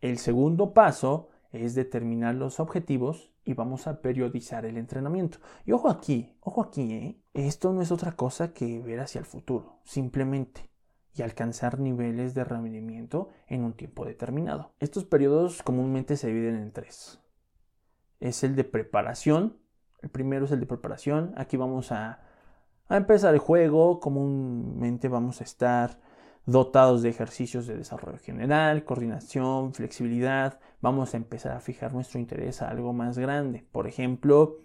El 0.00 0.18
segundo 0.18 0.74
paso 0.74 1.28
es 1.50 1.74
determinar 1.74 2.34
los 2.34 2.60
objetivos 2.60 3.32
y 3.44 3.54
vamos 3.54 3.86
a 3.86 4.00
periodizar 4.00 4.64
el 4.64 4.76
entrenamiento. 4.76 5.38
Y 5.66 5.72
ojo 5.72 5.88
aquí, 5.88 6.34
ojo 6.40 6.62
aquí, 6.62 6.92
¿eh? 6.92 7.22
esto 7.34 7.72
no 7.72 7.82
es 7.82 7.92
otra 7.92 8.12
cosa 8.12 8.52
que 8.52 8.80
ver 8.80 9.00
hacia 9.00 9.18
el 9.18 9.26
futuro, 9.26 9.80
simplemente 9.84 10.71
y 11.14 11.22
alcanzar 11.22 11.78
niveles 11.78 12.34
de 12.34 12.44
rendimiento 12.44 13.28
en 13.46 13.64
un 13.64 13.74
tiempo 13.74 14.04
determinado. 14.04 14.72
Estos 14.80 15.04
periodos 15.04 15.62
comúnmente 15.62 16.16
se 16.16 16.28
dividen 16.28 16.56
en 16.56 16.72
tres. 16.72 17.20
Es 18.20 18.44
el 18.44 18.56
de 18.56 18.64
preparación. 18.64 19.58
El 20.00 20.10
primero 20.10 20.46
es 20.46 20.52
el 20.52 20.60
de 20.60 20.66
preparación. 20.66 21.34
Aquí 21.36 21.56
vamos 21.56 21.92
a, 21.92 22.22
a 22.88 22.96
empezar 22.96 23.34
el 23.34 23.40
juego. 23.40 24.00
Comúnmente 24.00 25.08
vamos 25.08 25.40
a 25.40 25.44
estar 25.44 26.00
dotados 26.46 27.02
de 27.02 27.10
ejercicios 27.10 27.66
de 27.66 27.76
desarrollo 27.76 28.18
general, 28.18 28.84
coordinación, 28.84 29.74
flexibilidad. 29.74 30.58
Vamos 30.80 31.14
a 31.14 31.16
empezar 31.16 31.52
a 31.56 31.60
fijar 31.60 31.92
nuestro 31.92 32.18
interés 32.18 32.62
a 32.62 32.68
algo 32.68 32.92
más 32.92 33.18
grande. 33.18 33.64
Por 33.70 33.86
ejemplo, 33.86 34.58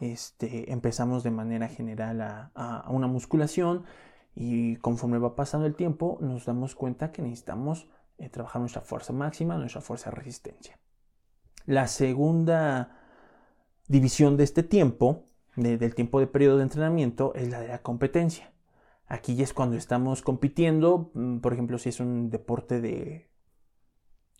este, 0.00 0.72
empezamos 0.72 1.22
de 1.22 1.30
manera 1.30 1.68
general 1.68 2.20
a, 2.54 2.84
una 2.88 3.06
musculación 3.06 3.84
y 4.34 4.76
conforme 4.76 5.18
va 5.18 5.36
pasando 5.36 5.66
el 5.66 5.74
tiempo 5.74 6.18
nos 6.20 6.46
damos 6.46 6.74
cuenta 6.74 7.12
que 7.12 7.22
necesitamos 7.22 7.88
eh, 8.18 8.28
trabajar 8.28 8.60
nuestra 8.60 8.82
fuerza 8.82 9.12
máxima, 9.12 9.56
nuestra 9.56 9.80
fuerza 9.80 10.10
de 10.10 10.16
resistencia. 10.16 10.78
La 11.66 11.86
segunda 11.86 13.00
división 13.88 14.36
de 14.36 14.44
este 14.44 14.62
tiempo, 14.62 15.24
del 15.56 15.94
tiempo 15.94 16.20
de 16.20 16.26
periodo 16.26 16.58
de 16.58 16.64
entrenamiento, 16.64 17.32
es 17.34 17.50
la 17.50 17.60
de 17.60 17.68
la 17.68 17.82
competencia. 17.82 18.52
Aquí 19.06 19.34
ya 19.34 19.44
es 19.44 19.52
cuando 19.52 19.76
estamos 19.76 20.22
compitiendo, 20.22 21.10
mm, 21.14 21.38
por 21.38 21.52
ejemplo, 21.52 21.78
si 21.78 21.90
es 21.90 22.00
un 22.00 22.30
deporte 22.30 22.80
de 22.80 23.30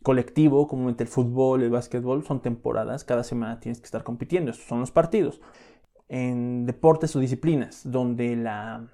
colectivo, 0.03 0.69
como 0.69 0.91
el 0.91 1.07
fútbol, 1.07 1.63
el 1.63 1.71
básquetbol, 1.71 2.25
son 2.25 2.43
temporadas, 2.43 3.05
cada 3.05 3.25
semana 3.25 3.61
tienes 3.61 3.81
que 3.81 3.87
estar 3.87 4.05
compitiendo, 4.05 4.51
estos 4.51 4.67
son 4.67 4.81
los 4.81 4.91
partidos. 4.91 5.41
En 6.09 6.67
deportes 6.67 7.17
o 7.17 7.21
disciplinas 7.21 7.81
donde 7.91 8.37
la, 8.37 8.91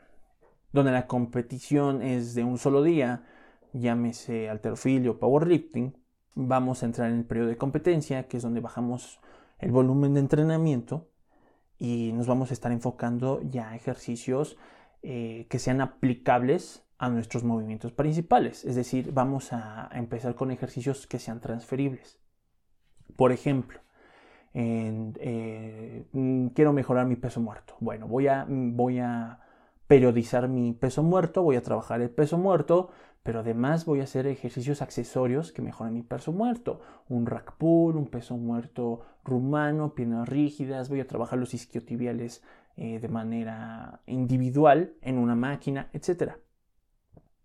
donde 0.72 0.92
la 0.92 1.06
competición 1.06 2.02
es 2.02 2.34
de 2.34 2.44
un 2.44 2.58
solo 2.58 2.82
día, 2.82 3.24
llámese 3.72 4.48
alterofilia 4.48 5.10
o 5.10 5.18
powerlifting, 5.18 5.96
vamos 6.34 6.82
a 6.82 6.86
entrar 6.86 7.10
en 7.10 7.18
el 7.18 7.24
periodo 7.24 7.48
de 7.48 7.56
competencia, 7.56 8.28
que 8.28 8.36
es 8.36 8.42
donde 8.42 8.60
bajamos 8.60 9.20
el 9.58 9.72
volumen 9.72 10.14
de 10.14 10.20
entrenamiento 10.20 11.08
y 11.78 12.12
nos 12.12 12.26
vamos 12.26 12.50
a 12.50 12.54
estar 12.54 12.72
enfocando 12.72 13.40
ya 13.42 13.70
a 13.70 13.76
ejercicios 13.76 14.56
eh, 15.02 15.46
que 15.48 15.58
sean 15.58 15.80
aplicables 15.80 16.84
a 16.98 17.08
nuestros 17.08 17.42
movimientos 17.42 17.92
principales. 17.92 18.64
Es 18.64 18.76
decir, 18.76 19.12
vamos 19.12 19.52
a, 19.52 19.88
empezar 19.92 20.34
con 20.34 20.50
ejercicios 20.50 21.06
que 21.06 21.18
sean 21.18 21.40
transferibles. 21.40 22.18
Por 23.16 23.32
ejemplo, 23.32 23.80
eh, 24.52 26.04
mm, 26.12 26.48
quiero 26.48 26.72
mejorar 26.72 27.06
mi 27.06 27.16
peso 27.16 27.40
muerto. 27.40 27.76
Bueno, 27.80 28.06
voy 28.06 28.28
a, 28.28 28.44
mm, 28.44 28.76
voy 28.76 28.98
a 28.98 29.40
periodizar 29.90 30.46
mi 30.46 30.72
peso 30.72 31.02
muerto, 31.02 31.42
voy 31.42 31.56
a 31.56 31.64
trabajar 31.64 32.00
el 32.00 32.10
peso 32.10 32.38
muerto, 32.38 32.90
pero 33.24 33.40
además 33.40 33.84
voy 33.86 33.98
a 33.98 34.04
hacer 34.04 34.28
ejercicios 34.28 34.82
accesorios 34.82 35.50
que 35.50 35.62
mejoren 35.62 35.94
mi 35.94 36.04
peso 36.04 36.30
muerto. 36.30 36.80
Un 37.08 37.26
rack 37.26 37.56
pull, 37.56 37.96
un 37.96 38.06
peso 38.06 38.36
muerto 38.36 39.00
rumano, 39.24 39.96
piernas 39.96 40.28
rígidas, 40.28 40.90
voy 40.90 41.00
a 41.00 41.08
trabajar 41.08 41.40
los 41.40 41.54
isquiotibiales 41.54 42.44
eh, 42.76 43.00
de 43.00 43.08
manera 43.08 44.00
individual 44.06 44.94
en 45.02 45.18
una 45.18 45.34
máquina, 45.34 45.90
etc. 45.92 46.34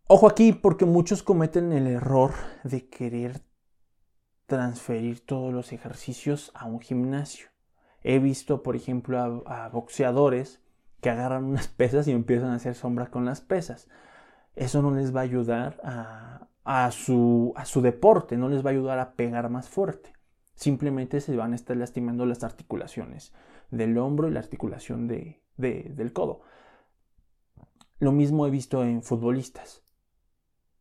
Ojo 0.05 0.27
aquí 0.27 0.53
porque 0.53 0.85
muchos 0.85 1.23
cometen 1.23 1.71
el 1.71 1.87
error 1.87 2.33
de 2.63 2.87
querer 2.89 3.41
transferir 4.45 5.25
todos 5.25 5.51
los 5.51 5.73
ejercicios 5.73 6.51
a 6.53 6.65
un 6.65 6.79
gimnasio. 6.79 7.47
He 8.03 8.19
visto, 8.19 8.61
por 8.61 8.75
ejemplo, 8.75 9.43
a, 9.47 9.67
boxeadores 9.69 10.61
que 11.05 11.11
agarran 11.11 11.43
unas 11.43 11.67
pesas 11.67 12.07
y 12.07 12.11
empiezan 12.11 12.49
a 12.49 12.55
hacer 12.55 12.73
sombra 12.73 13.11
con 13.11 13.25
las 13.25 13.39
pesas. 13.39 13.87
Eso 14.55 14.81
no 14.81 14.89
les 14.89 15.15
va 15.15 15.19
a 15.19 15.23
ayudar 15.23 15.79
a, 15.83 16.89
su, 16.89 17.53
deporte, 17.83 18.37
no 18.37 18.49
les 18.49 18.65
va 18.65 18.71
a 18.71 18.73
ayudar 18.73 18.97
a 18.97 19.13
pegar 19.13 19.51
más 19.51 19.69
fuerte. 19.69 20.13
Simplemente 20.55 21.21
se 21.21 21.35
van 21.35 21.53
a 21.53 21.57
estar 21.57 21.77
lastimando 21.77 22.25
las 22.25 22.43
articulaciones 22.43 23.35
del 23.69 23.99
hombro 23.99 24.29
y 24.29 24.31
la 24.31 24.39
articulación 24.39 25.07
de, 25.07 25.43
del 25.57 26.11
codo. 26.11 26.41
Lo 27.99 28.11
mismo 28.11 28.47
he 28.47 28.49
visto 28.49 28.83
en 28.83 29.03
futbolistas 29.03 29.83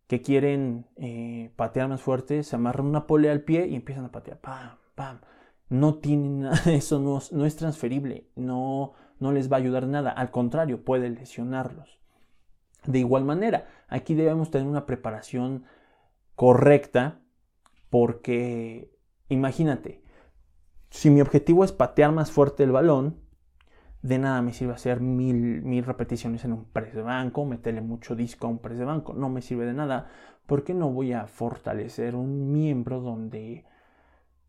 que 0.07 0.23
quieren 0.23 0.87
eh, 0.97 1.53
patear 1.55 1.87
más 1.89 2.01
fuerte, 2.01 2.45
se 2.45 2.57
amarran 2.57 2.87
una 2.87 3.07
polea 3.07 3.33
al 3.33 3.43
pie 3.43 3.67
y 3.67 3.75
empiezan 3.75 4.07
a 4.07 4.11
patear. 4.11 4.41
¡Pam! 4.41 4.79
¡Pam! 4.95 5.21
No 5.69 5.97
tienen 5.97 6.49
eso 6.65 6.99
no, 6.99 7.21
no 7.31 7.45
es 7.45 7.57
transferible, 7.57 8.31
no, 8.37 8.95
no 9.21 9.33
les 9.33 9.51
va 9.51 9.57
a 9.57 9.61
ayudar 9.61 9.87
nada, 9.87 10.11
al 10.11 10.31
contrario, 10.31 10.85
puede 10.85 11.11
lesionarlos. 11.11 12.01
De 12.87 12.99
igual 12.99 13.25
manera, 13.25 13.67
aquí 13.89 14.15
debemos 14.15 14.51
tener 14.51 14.67
una 14.67 14.87
preparación 14.87 15.65
correcta 16.35 17.21
porque 17.91 18.91
imagínate, 19.29 20.03
si 20.91 21.11
mi 21.11 21.21
objetivo 21.21 21.65
es 21.65 21.73
patear 21.73 22.13
más 22.13 22.31
fuerte 22.31 22.63
el 22.63 22.73
balón, 22.73 23.21
de 24.03 24.19
nada 24.19 24.43
me 24.43 24.53
sirve 24.53 24.75
hacer 24.75 25.01
mil, 25.01 25.63
mil 25.63 25.85
repeticiones 25.85 26.45
en 26.45 26.53
un 26.53 26.67
press 26.67 26.95
de 26.95 27.03
banco, 27.03 27.47
meterle 27.47 27.81
mucho 27.81 28.15
disco 28.15 28.47
a 28.47 28.51
un 28.51 28.59
press 28.59 28.79
de 28.79 28.85
banco, 28.85 29.15
no 29.15 29.31
me 29.31 29.41
sirve 29.41 29.65
de 29.65 29.73
nada 29.73 30.09
porque 30.47 30.75
no 30.75 30.91
voy 30.91 31.15
a 31.15 31.27
fortalecer 31.27 32.15
un 32.15 32.53
miembro 32.53 33.01
donde 33.01 33.65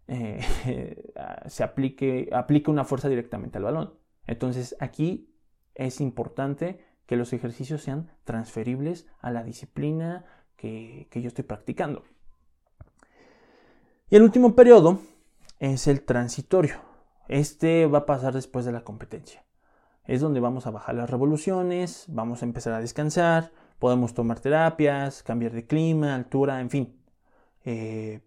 eh, 0.08 0.42
se 1.48 1.64
aplique, 1.64 2.30
aplique 2.34 2.70
una 2.70 2.84
fuerza 2.84 3.08
directamente 3.08 3.58
al 3.58 3.64
balón. 3.64 3.94
Entonces 4.28 4.76
aquí 4.80 5.30
es 5.76 6.02
importante 6.02 6.84
que 7.06 7.16
los 7.18 7.34
ejercicios 7.34 7.82
sean 7.82 8.12
transferibles 8.24 9.08
a 9.20 9.32
la 9.32 9.44
disciplina 9.44 10.26
que, 10.56 11.08
yo 11.14 11.28
estoy 11.28 11.44
practicando. 11.44 12.04
Y 14.10 14.16
el 14.16 14.24
último 14.24 14.56
periodo 14.56 15.00
es 15.60 15.88
el 15.88 16.04
transitorio. 16.04 16.80
Este 17.28 17.86
va 17.88 18.00
a 18.00 18.06
pasar 18.06 18.34
después 18.34 18.66
de 18.66 18.72
la 18.72 18.84
competencia. 18.84 19.44
Es 20.06 20.22
donde 20.22 20.40
vamos 20.40 20.68
a 20.68 20.72
bajar 20.72 20.96
las 20.96 21.10
revoluciones, 21.10 22.06
vamos 22.08 22.42
a 22.42 22.46
empezar 22.46 22.74
a 22.74 22.80
descansar, 22.80 23.52
podemos 23.80 24.14
tomar 24.14 24.40
terapias, 24.40 25.24
cambiar 25.24 25.52
de 25.52 25.66
clima, 25.66 26.14
altura, 26.16 26.62
en 26.62 26.70
fin. 26.70 27.02
Eh, 27.64 28.22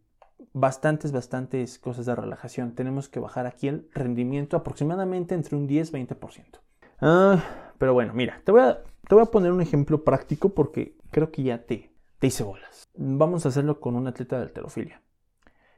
bastantes, 0.61 1.12
bastantes 1.12 1.79
cosas 1.79 2.07
de 2.07 2.15
relajación. 2.15 2.75
Tenemos 2.75 3.09
que 3.09 3.21
bajar 3.21 3.47
aquí 3.47 3.69
el 3.69 3.88
rendimiento 3.93 4.57
aproximadamente 4.57 5.35
entre 5.35 5.57
un 5.57 5.69
10-20%. 5.69 6.61
Ah, 7.00 7.43
pero 7.79 7.95
bueno, 7.95 8.12
mira, 8.15 8.41
te 8.45 8.53
voy, 8.53 8.62
a, 8.62 8.83
te 9.09 9.15
voy 9.15 9.23
a 9.23 9.31
poner 9.31 9.53
un 9.53 9.61
ejemplo 9.61 10.05
práctico 10.05 10.50
porque 10.50 10.97
creo 11.11 11.31
que 11.31 11.43
ya 11.43 11.65
te, 11.65 11.93
te 12.19 12.27
hice 12.27 12.43
bolas. 12.43 12.88
Vamos 12.95 13.45
a 13.47 13.50
hacerlo 13.50 13.81
con 13.81 13.95
un 13.95 14.07
atleta 14.07 14.37
de 14.37 14.43
alterofilia. 14.43 15.03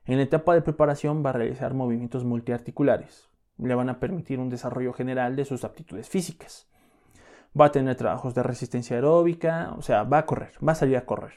En 0.06 0.16
la 0.16 0.22
etapa 0.22 0.54
de 0.54 0.62
preparación 0.62 1.24
va 1.24 1.30
a 1.30 1.34
realizar 1.34 1.74
movimientos 1.74 2.24
multiarticulares. 2.24 3.28
Le 3.58 3.74
van 3.74 3.90
a 3.90 4.00
permitir 4.00 4.38
un 4.38 4.48
desarrollo 4.48 4.94
general 4.94 5.36
de 5.36 5.44
sus 5.44 5.64
aptitudes 5.64 6.08
físicas. 6.08 6.66
Va 7.58 7.66
a 7.66 7.72
tener 7.72 7.96
trabajos 7.96 8.34
de 8.34 8.42
resistencia 8.42 8.96
aeróbica, 8.96 9.74
o 9.76 9.82
sea, 9.82 10.04
va 10.04 10.18
a 10.18 10.26
correr, 10.26 10.52
va 10.66 10.72
a 10.72 10.76
salir 10.76 10.96
a 10.96 11.04
correr. 11.04 11.34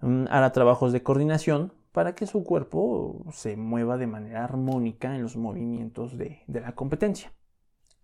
Mm, 0.00 0.24
hará 0.28 0.50
trabajos 0.50 0.92
de 0.92 1.02
coordinación 1.02 1.72
para 1.96 2.14
que 2.14 2.26
su 2.26 2.44
cuerpo 2.44 3.24
se 3.32 3.56
mueva 3.56 3.96
de 3.96 4.06
manera 4.06 4.44
armónica 4.44 5.16
en 5.16 5.22
los 5.22 5.38
movimientos 5.38 6.18
de, 6.18 6.42
de 6.46 6.60
la 6.60 6.74
competencia. 6.74 7.32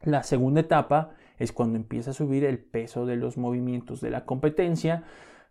La 0.00 0.22
segunda 0.22 0.62
etapa 0.62 1.11
es 1.38 1.52
cuando 1.52 1.76
empieza 1.76 2.12
a 2.12 2.14
subir 2.14 2.46
el 2.46 2.58
peso 2.58 3.04
de 3.04 3.16
los 3.16 3.37
movimientos 3.37 4.00
de 4.00 4.08
la 4.08 4.25
competencia 4.25 5.04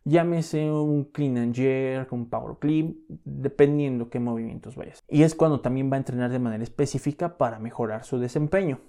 llámese 0.04 0.72
un 0.72 1.04
clean 1.04 1.38
and 1.38 1.54
jerk, 1.54 2.12
un 2.12 2.32
power 2.32 2.58
clean, 2.58 2.96
dependiendo 3.08 4.10
qué 4.10 4.20
movimientos 4.20 4.76
vayas. 4.76 5.04
Y 5.08 5.22
es 5.22 5.36
cuando 5.36 5.62
también 5.62 5.92
va 5.92 5.98
a 5.98 6.00
entrenar 6.00 6.32
de 6.32 6.40
manera 6.40 6.64
específica 6.64 7.38
para 7.38 7.60
mejorar 7.60 8.06
su 8.06 8.18
desempeño. 8.18 8.80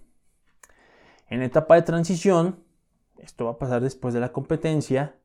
En 1.28 1.40
la 1.40 1.44
etapa 1.44 1.74
de 1.74 1.82
transición, 1.82 2.64
esto 3.18 3.44
va 3.44 3.50
a 3.50 3.58
pasar 3.58 3.82
después 3.82 4.14
de 4.14 4.20
la 4.20 4.32
competencia, 4.32 5.16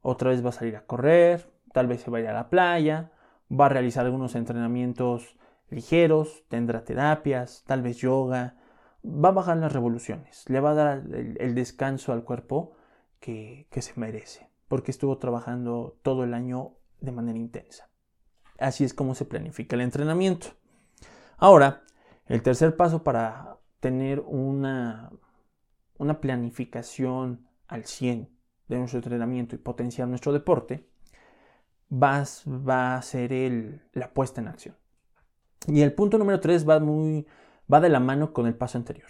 otra 0.00 0.30
vez 0.30 0.42
va 0.42 0.48
a 0.48 0.52
salir 0.52 0.76
a 0.76 0.86
correr, 0.86 1.50
tal 1.74 1.88
vez 1.88 2.00
se 2.00 2.10
va 2.10 2.16
a 2.16 2.20
ir 2.22 2.28
a 2.28 2.32
la 2.32 2.48
playa, 2.48 3.12
va 3.50 3.66
a 3.66 3.70
realizar 3.70 4.04
algunos 4.04 4.34
entrenamientos 4.34 5.36
ligeros, 5.70 6.44
tendrá 6.48 6.84
terapias, 6.84 7.64
tal 7.66 7.82
vez 7.82 7.98
yoga, 7.98 8.56
va 9.04 9.30
a 9.30 9.32
bajar 9.32 9.56
las 9.56 9.72
revoluciones, 9.72 10.44
le 10.48 10.60
va 10.60 10.70
a 10.70 10.74
dar 10.74 10.98
el, 10.98 11.54
descanso 11.54 12.12
al 12.12 12.24
cuerpo 12.24 12.72
que 13.20 13.66
se 13.70 13.92
merece 13.96 14.50
porque 14.70 14.92
estuvo 14.92 15.18
trabajando 15.18 15.98
todo 16.02 16.22
el 16.22 16.32
año 16.32 16.76
de 17.00 17.10
manera 17.10 17.36
intensa. 17.36 17.90
Así 18.56 18.84
es 18.84 18.94
como 18.94 19.16
se 19.16 19.24
planifica 19.24 19.74
el 19.74 19.82
entrenamiento. 19.82 20.46
Ahora, 21.38 21.82
el 22.26 22.40
tercer 22.42 22.76
paso 22.76 23.02
para 23.02 23.58
tener 23.80 24.20
una, 24.20 25.10
una 25.98 26.20
planificación 26.20 27.48
al 27.66 27.84
100 27.84 28.30
de 28.68 28.78
nuestro 28.78 28.98
entrenamiento 28.98 29.56
y 29.56 29.58
potenciar 29.58 30.06
nuestro 30.06 30.32
deporte 30.32 30.88
va, 31.92 32.24
va 32.46 32.96
a 32.96 33.02
ser 33.02 33.32
el, 33.32 33.82
la 33.92 34.12
puesta 34.12 34.40
en 34.40 34.48
acción. 34.48 34.76
Y 35.66 35.82
el 35.82 35.92
punto 35.92 36.18
número 36.18 36.40
3 36.40 36.68
va, 36.68 36.80
muy, 36.80 37.26
va 37.72 37.80
de 37.80 37.88
la 37.88 38.00
mano 38.00 38.32
con 38.32 38.46
el 38.46 38.54
paso 38.54 38.78
anterior. 38.78 39.08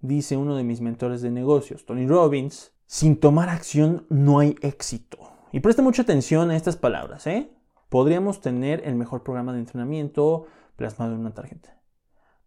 Dice 0.00 0.36
uno 0.36 0.56
de 0.56 0.64
mis 0.64 0.80
mentores 0.80 1.22
de 1.22 1.30
negocios, 1.30 1.86
Tony 1.86 2.06
Robbins, 2.06 2.72
Sin 2.86 3.18
tomar 3.18 3.48
acción 3.48 4.06
no 4.10 4.38
hay 4.38 4.54
éxito. 4.60 5.18
Y 5.52 5.60
presta 5.60 5.82
mucha 5.82 6.02
atención 6.02 6.50
a 6.50 6.56
estas 6.56 6.76
palabras, 6.76 7.26
¿eh? 7.26 7.50
Podríamos 7.88 8.40
tener 8.40 8.82
el 8.86 8.94
mejor 8.94 9.22
programa 9.22 9.52
de 9.52 9.60
entrenamiento 9.60 10.46
plasmado 10.76 11.14
en 11.14 11.20
una 11.20 11.34
tarjeta. 11.34 11.80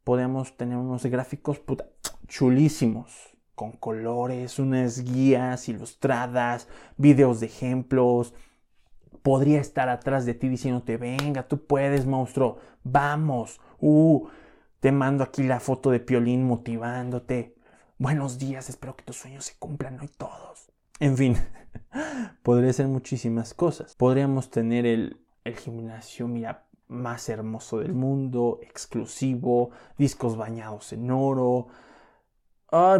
Podríamos 0.03 0.55
tener 0.55 0.77
unos 0.77 1.05
gráficos 1.05 1.61
chulísimos, 2.27 3.37
con 3.55 3.73
colores, 3.73 4.59
unas 4.59 5.03
guías 5.03 5.67
ilustradas, 5.67 6.69
videos 6.95 7.41
de 7.41 7.47
ejemplos. 7.47 8.33
Podría 9.21 9.59
estar 9.59 9.89
atrás 9.89 10.25
de 10.25 10.33
ti 10.33 10.47
diciéndote, 10.47 10.97
venga, 10.97 11.47
tú 11.47 11.65
puedes, 11.65 12.05
monstruo, 12.05 12.57
vamos, 12.83 13.59
uh, 13.79 14.27
te 14.79 14.91
mando 14.91 15.23
aquí 15.23 15.43
la 15.43 15.59
foto 15.59 15.91
de 15.91 15.99
Piolín 15.99 16.43
motivándote. 16.43 17.55
Buenos 17.97 18.39
días, 18.39 18.69
espero 18.69 18.95
que 18.95 19.03
tus 19.03 19.17
sueños 19.17 19.45
se 19.45 19.55
cumplan 19.59 19.99
hoy 19.99 20.09
todos. 20.17 20.71
En 20.99 21.17
fin, 21.17 21.37
podría 22.43 22.71
ser 22.73 22.87
muchísimas 22.87 23.53
cosas. 23.53 23.95
Podríamos 23.95 24.49
tener 24.49 24.85
el, 24.85 25.19
el 25.43 25.57
gimnasio, 25.57 26.27
mira, 26.27 26.65
más 26.89 27.29
hermoso 27.29 27.79
del 27.79 27.93
mundo, 27.93 28.59
exclusivo, 28.61 29.69
discos 29.97 30.35
bañados 30.35 30.91
en 30.91 31.09
oro. 31.11 31.67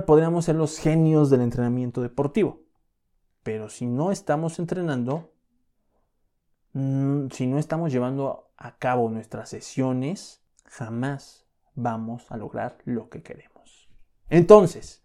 podríamos 0.05 0.45
ser 0.45 0.55
los 0.55 0.77
genios 0.77 1.29
del 1.29 1.41
entrenamiento 1.41 2.01
deportivo. 2.01 2.61
Pero 3.43 3.69
si 3.69 3.85
no 3.87 4.11
estamos 4.11 4.59
entrenando, 4.59 5.31
si 6.73 7.47
no 7.47 7.57
estamos 7.57 7.91
llevando 7.91 8.51
a 8.57 8.77
cabo 8.77 9.09
nuestras 9.09 9.49
sesiones, 9.49 10.41
jamás 10.65 11.45
vamos 11.75 12.31
a 12.31 12.37
lograr 12.37 12.77
lo 12.85 13.09
que 13.09 13.23
queremos. 13.23 13.89
Entonces, 14.29 15.03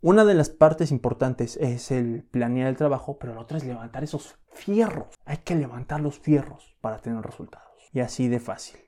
una 0.00 0.24
de 0.24 0.34
las 0.34 0.50
partes 0.50 0.90
importantes 0.90 1.56
es 1.56 1.90
el 1.90 2.24
planear 2.24 2.68
el 2.68 2.76
trabajo, 2.76 3.18
pero 3.18 3.34
la 3.34 3.40
otra 3.40 3.58
es 3.58 3.64
levantar 3.64 4.04
esos 4.04 4.36
fierros. 4.52 5.06
Hay 5.24 5.38
que 5.38 5.54
levantar 5.54 6.00
los 6.00 6.18
fierros 6.18 6.76
para 6.80 6.98
tener 6.98 7.22
resultados. 7.22 7.68
Y 7.92 8.00
así 8.00 8.28
de 8.28 8.40
fácil. 8.40 8.78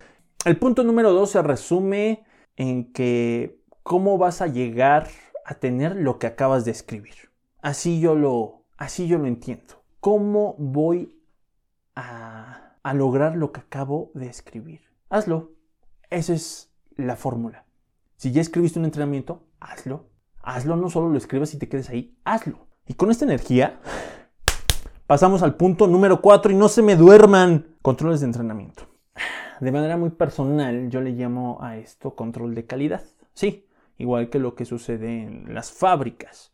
El 0.45 0.59
punto 0.59 0.85
número 0.85 1.13
dos 1.13 1.31
se 1.31 1.43
resume 1.43 2.25
en 2.57 2.93
que 2.93 3.61
cómo 3.83 4.19
vas 4.19 4.41
a 4.43 4.47
llegar 4.47 5.09
a 5.45 5.55
tener 5.55 5.97
lo 5.97 6.19
que 6.19 6.27
acabas 6.27 6.65
de 6.65 6.71
escribir. 6.71 7.31
Así 7.63 8.01
yo 8.01 8.15
lo, 8.15 8.65
así 8.77 9.07
yo 9.07 9.19
lo 9.19 9.27
entiendo. 9.27 9.83
¿Cómo 10.01 10.55
voy 10.59 11.14
a, 11.97 12.61
lograr 12.95 13.37
lo 13.37 13.53
que 13.53 13.61
acabo 13.61 14.11
de 14.15 14.27
escribir? 14.27 14.83
Hazlo. 15.09 15.53
Esa 16.11 16.35
es 16.35 16.71
la 16.97 17.17
fórmula. 17.17 17.65
Si 18.17 18.33
ya 18.33 18.41
escribiste 18.41 18.79
un 18.79 18.85
entrenamiento, 18.85 19.45
hazlo. 19.61 20.11
Hazlo, 20.43 20.77
no 20.77 20.91
solo 20.91 21.09
lo 21.09 21.19
escribas 21.19 21.55
y 21.55 21.59
te 21.59 21.69
quedes 21.69 21.89
ahí, 21.91 22.17
hazlo. 22.25 22.69
Y 22.87 22.95
con 22.95 23.11
esta 23.11 23.25
energía, 23.25 23.81
pasamos 25.07 25.43
al 25.43 25.57
punto 25.57 25.87
número 25.87 26.21
4 26.21 26.53
y 26.53 26.55
no 26.55 26.69
se 26.69 26.83
me 26.83 26.97
duerman. 26.97 27.77
Controles 27.83 28.21
de 28.21 28.27
entrenamiento. 28.27 28.87
De 29.61 29.73
manera 29.73 29.97
muy 29.97 30.11
personal, 30.11 30.91
yo 30.91 31.01
le 31.01 31.13
llamo 31.13 31.59
a 31.63 31.77
esto 31.77 32.15
control 32.15 32.55
de 32.55 32.67
calidad. 32.67 33.03
Sí, 33.33 33.67
igual 33.99 34.29
que 34.29 34.39
lo 34.39 34.55
que 34.55 34.65
sucede 34.65 35.23
en 35.23 35.55
las 35.55 35.73
fábricas. 35.73 36.54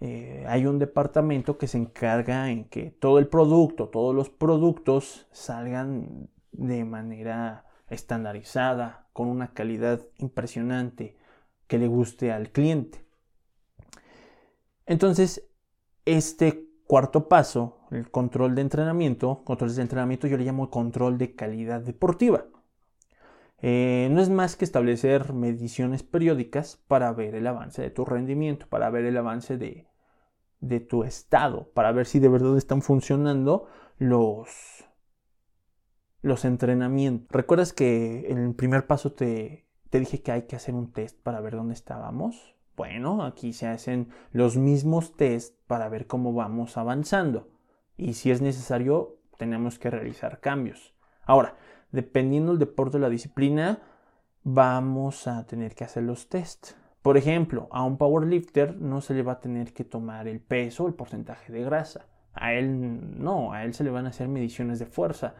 Eh, 0.00 0.44
hay 0.48 0.64
un 0.66 0.78
departamento 0.78 1.58
que 1.58 1.66
se 1.66 1.76
encarga 1.76 2.50
en 2.50 2.64
que 2.64 2.90
todo 2.90 3.18
el 3.18 3.28
producto, 3.28 3.88
todos 3.88 4.14
los 4.14 4.30
productos 4.30 5.28
salgan 5.30 6.30
de 6.52 6.84
manera 6.84 7.66
estandarizada, 7.88 9.08
con 9.12 9.28
una 9.28 9.52
calidad 9.52 10.00
impresionante 10.18 11.16
que 11.66 11.78
le 11.78 11.86
guste 11.86 12.32
al 12.32 12.50
cliente. 12.50 13.04
Entonces, 14.86 15.46
este 16.06 16.66
cuarto 16.86 17.28
paso, 17.28 17.78
el 17.90 18.10
control 18.10 18.54
de 18.54 18.62
entrenamiento, 18.62 19.44
control 19.44 19.74
de 19.74 19.82
entrenamiento 19.82 20.26
yo 20.26 20.38
le 20.38 20.44
llamo 20.44 20.70
control 20.70 21.18
de 21.18 21.34
calidad 21.34 21.82
deportiva. 21.82 22.46
Eh, 23.62 24.08
no 24.10 24.22
es 24.22 24.30
más 24.30 24.56
que 24.56 24.64
establecer 24.64 25.34
mediciones 25.34 26.02
periódicas 26.02 26.78
para 26.88 27.12
ver 27.12 27.34
el 27.34 27.46
avance 27.46 27.82
de 27.82 27.90
tu 27.90 28.06
rendimiento, 28.06 28.66
para 28.68 28.88
ver 28.88 29.04
el 29.04 29.18
avance 29.18 29.58
de, 29.58 29.89
de 30.60 30.80
tu 30.80 31.04
estado, 31.04 31.70
para 31.72 31.92
ver 31.92 32.06
si 32.06 32.18
de 32.18 32.28
verdad 32.28 32.56
están 32.56 32.82
funcionando 32.82 33.66
los, 33.98 34.84
los 36.22 36.44
entrenamientos. 36.44 37.28
¿Recuerdas 37.30 37.72
que 37.72 38.30
en 38.30 38.38
el 38.38 38.54
primer 38.54 38.86
paso 38.86 39.12
te, 39.12 39.66
te 39.88 40.00
dije 40.00 40.22
que 40.22 40.32
hay 40.32 40.42
que 40.42 40.56
hacer 40.56 40.74
un 40.74 40.92
test 40.92 41.20
para 41.22 41.40
ver 41.40 41.56
dónde 41.56 41.74
estábamos? 41.74 42.56
Bueno, 42.76 43.24
aquí 43.24 43.52
se 43.52 43.66
hacen 43.66 44.08
los 44.32 44.56
mismos 44.56 45.16
test 45.16 45.54
para 45.66 45.88
ver 45.88 46.06
cómo 46.06 46.32
vamos 46.32 46.76
avanzando. 46.76 47.50
Y 47.96 48.14
si 48.14 48.30
es 48.30 48.40
necesario, 48.40 49.18
tenemos 49.36 49.78
que 49.78 49.90
realizar 49.90 50.40
cambios. 50.40 50.94
Ahora, 51.24 51.56
dependiendo 51.92 52.52
del 52.52 52.58
deporte 52.58 52.96
o 52.96 53.00
la 53.00 53.10
disciplina, 53.10 53.82
vamos 54.42 55.26
a 55.26 55.46
tener 55.46 55.74
que 55.74 55.84
hacer 55.84 56.04
los 56.04 56.28
test. 56.28 56.72
Por 57.02 57.16
ejemplo, 57.16 57.68
a 57.70 57.82
un 57.82 57.96
powerlifter 57.96 58.76
no 58.76 59.00
se 59.00 59.14
le 59.14 59.22
va 59.22 59.32
a 59.32 59.40
tener 59.40 59.72
que 59.72 59.84
tomar 59.84 60.28
el 60.28 60.40
peso, 60.40 60.86
el 60.86 60.94
porcentaje 60.94 61.52
de 61.52 61.64
grasa. 61.64 62.06
A 62.34 62.52
él 62.52 63.18
no, 63.22 63.52
a 63.52 63.64
él 63.64 63.74
se 63.74 63.84
le 63.84 63.90
van 63.90 64.06
a 64.06 64.10
hacer 64.10 64.28
mediciones 64.28 64.78
de 64.78 64.86
fuerza 64.86 65.34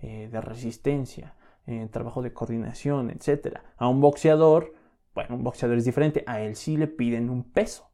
eh, 0.00 0.28
de 0.30 0.40
resistencia, 0.40 1.34
eh, 1.66 1.88
trabajo 1.90 2.22
de 2.22 2.32
coordinación, 2.32 3.10
etc. 3.10 3.58
A 3.78 3.88
un 3.88 4.00
boxeador, 4.00 4.74
bueno, 5.14 5.34
un 5.34 5.44
boxeador 5.44 5.78
es 5.78 5.84
diferente, 5.84 6.22
a 6.26 6.40
él 6.40 6.54
sí 6.54 6.76
le 6.76 6.86
piden 6.86 7.30
un 7.30 7.42
peso, 7.42 7.90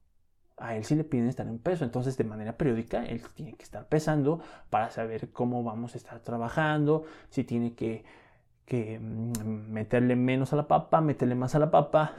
a 0.58 0.76
él 0.76 0.84
sí 0.84 0.94
le 0.96 1.04
piden 1.04 1.28
estar 1.28 1.46
en 1.46 1.58
peso, 1.58 1.84
entonces 1.84 2.18
de 2.18 2.24
manera 2.24 2.58
periódica 2.58 3.06
él 3.06 3.22
tiene 3.34 3.54
que 3.54 3.62
estar 3.62 3.88
pesando 3.88 4.40
para 4.70 4.90
saber 4.90 5.30
cómo 5.30 5.62
vamos 5.62 5.94
a 5.94 5.98
estar 5.98 6.20
trabajando, 6.20 7.04
si 7.30 7.44
tiene 7.44 7.74
que, 7.74 8.04
que 8.66 8.98
mm, 8.98 9.70
meterle 9.70 10.14
menos 10.14 10.52
a 10.52 10.56
la 10.56 10.68
papa, 10.68 11.00
meterle 11.00 11.36
más 11.36 11.54
a 11.54 11.58
la 11.58 11.70
papa, 11.70 12.12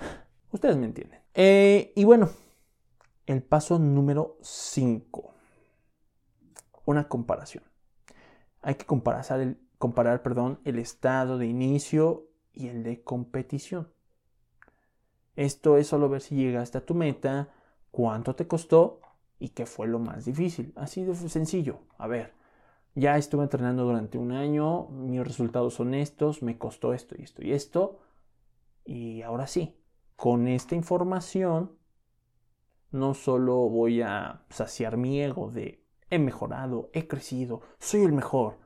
ustedes 0.56 0.78
me 0.78 0.86
entienden. 0.86 1.22
Eh, 1.34 1.94
y 1.96 2.04
bueno, 2.04 2.30
el 3.26 3.44
paso 3.44 3.80
número 3.80 4.38
5, 4.42 5.34
una 6.86 7.08
comparación. 7.08 7.64
Hay 8.62 8.76
que 8.76 8.86
comparar 8.86 9.26
el, 9.40 9.60
comparar 9.78 10.24
perdón, 10.24 10.60
el 10.64 10.80
estado 10.80 11.38
de 11.38 11.46
inicio 11.46 12.28
y 12.54 12.68
el 12.70 12.84
de 12.84 13.04
competición. 13.04 13.92
Esto 15.36 15.78
es 15.78 15.88
solo 15.88 16.10
ver 16.10 16.22
si 16.22 16.36
llegaste 16.36 16.78
a 16.78 16.86
tu 16.86 16.96
meta, 16.96 17.54
cuánto 17.92 18.36
te 18.36 18.48
costó 18.48 19.02
y 19.38 19.50
qué 19.50 19.66
fue 19.66 19.88
lo 19.88 20.00
más 20.00 20.26
difícil. 20.26 20.72
Así 20.76 21.04
de 21.04 21.16
sencillo. 21.16 21.80
A 21.98 22.08
ver, 22.08 22.34
ya 22.96 23.18
estuve 23.18 23.44
entrenando 23.44 23.84
durante 23.84 24.18
un 24.18 24.32
año, 24.32 24.88
mis 24.88 25.22
resultados 25.22 25.74
son 25.74 25.94
estos, 25.94 26.42
me 26.42 26.58
costó 26.58 26.94
esto 26.94 27.16
y 27.18 27.24
esto 27.24 27.44
y 27.44 27.52
esto. 27.52 28.00
Y 28.86 29.22
ahora 29.24 29.48
sí, 29.48 29.76
con 30.16 30.48
esta 30.48 30.76
información 30.76 31.78
no 32.92 33.14
solo 33.14 33.70
voy 33.70 34.02
a 34.02 34.46
saciar 34.50 34.98
mi 34.98 35.22
ego 35.22 35.52
de 35.52 35.86
he 36.10 36.20
mejorado, 36.20 36.90
he 36.94 37.08
crecido, 37.08 37.62
soy 37.80 38.04
el 38.04 38.14
mejor, 38.14 38.58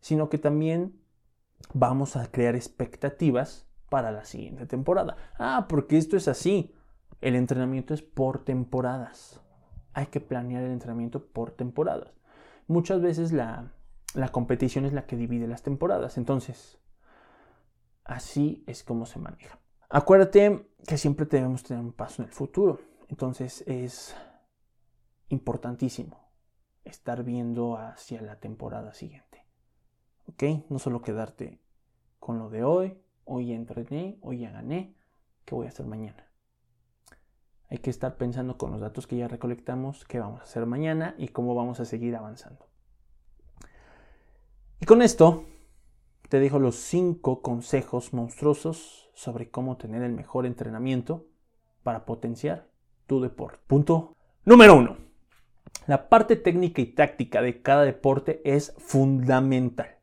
sino 0.00 0.28
que 0.28 0.38
también 0.38 1.00
vamos 1.74 2.16
a 2.16 2.30
crear 2.30 2.54
expectativas 2.54 3.66
para 3.90 4.10
la 4.10 4.24
siguiente 4.24 4.66
temporada. 4.66 5.16
Ah, 5.38 5.66
porque 5.68 5.98
esto 5.98 6.16
es 6.16 6.28
así. 6.28 6.74
El 7.20 7.34
entrenamiento 7.34 7.94
es 7.94 8.02
por 8.02 8.44
temporadas. 8.44 9.40
Hay 9.92 10.06
que 10.06 10.20
planear 10.20 10.62
el 10.62 10.72
entrenamiento 10.72 11.26
por 11.26 11.50
temporadas. 11.50 12.12
Muchas 12.66 13.00
veces 13.00 13.32
la, 13.32 13.72
la 14.14 14.28
competición 14.28 14.84
es 14.84 14.92
la 14.92 15.06
que 15.06 15.16
divide 15.16 15.48
las 15.48 15.62
temporadas. 15.62 16.16
Entonces, 16.16 16.78
así 18.04 18.62
es 18.66 18.84
como 18.84 19.06
se 19.06 19.18
maneja. 19.18 19.58
Acuérdate 19.88 20.67
que 20.86 20.98
siempre 20.98 21.26
debemos 21.26 21.62
tener 21.62 21.82
un 21.82 21.92
paso 21.92 22.22
en 22.22 22.28
el 22.28 22.34
futuro. 22.34 22.80
Entonces 23.08 23.64
es 23.66 24.14
importantísimo 25.28 26.28
estar 26.84 27.24
viendo 27.24 27.76
hacia 27.76 28.22
la 28.22 28.40
temporada 28.40 28.94
siguiente. 28.94 29.46
¿Ok? 30.26 30.70
No 30.70 30.78
solo 30.78 31.02
quedarte 31.02 31.60
con 32.18 32.38
lo 32.38 32.50
de 32.50 32.64
hoy, 32.64 32.98
hoy 33.24 33.48
ya 33.48 33.54
entrené, 33.54 34.18
hoy 34.22 34.40
ya 34.40 34.50
gané, 34.50 34.94
¿qué 35.44 35.54
voy 35.54 35.66
a 35.66 35.70
hacer 35.70 35.86
mañana? 35.86 36.28
Hay 37.70 37.78
que 37.78 37.90
estar 37.90 38.16
pensando 38.16 38.56
con 38.56 38.70
los 38.70 38.80
datos 38.80 39.06
que 39.06 39.16
ya 39.16 39.28
recolectamos, 39.28 40.04
qué 40.06 40.18
vamos 40.18 40.40
a 40.40 40.44
hacer 40.44 40.64
mañana 40.64 41.14
y 41.18 41.28
cómo 41.28 41.54
vamos 41.54 41.80
a 41.80 41.84
seguir 41.84 42.16
avanzando. 42.16 42.66
Y 44.80 44.86
con 44.86 45.02
esto 45.02 45.44
te 46.28 46.40
dejo 46.40 46.58
los 46.58 46.76
cinco 46.76 47.42
consejos 47.42 48.12
monstruosos 48.12 49.10
sobre 49.14 49.50
cómo 49.50 49.76
tener 49.76 50.02
el 50.02 50.12
mejor 50.12 50.46
entrenamiento 50.46 51.26
para 51.82 52.04
potenciar 52.04 52.68
tu 53.06 53.20
deporte. 53.20 53.58
Punto 53.66 54.16
número 54.44 54.76
uno. 54.76 54.96
La 55.86 56.08
parte 56.08 56.36
técnica 56.36 56.82
y 56.82 56.86
táctica 56.86 57.42
de 57.42 57.62
cada 57.62 57.84
deporte 57.84 58.42
es 58.44 58.74
fundamental 58.78 59.98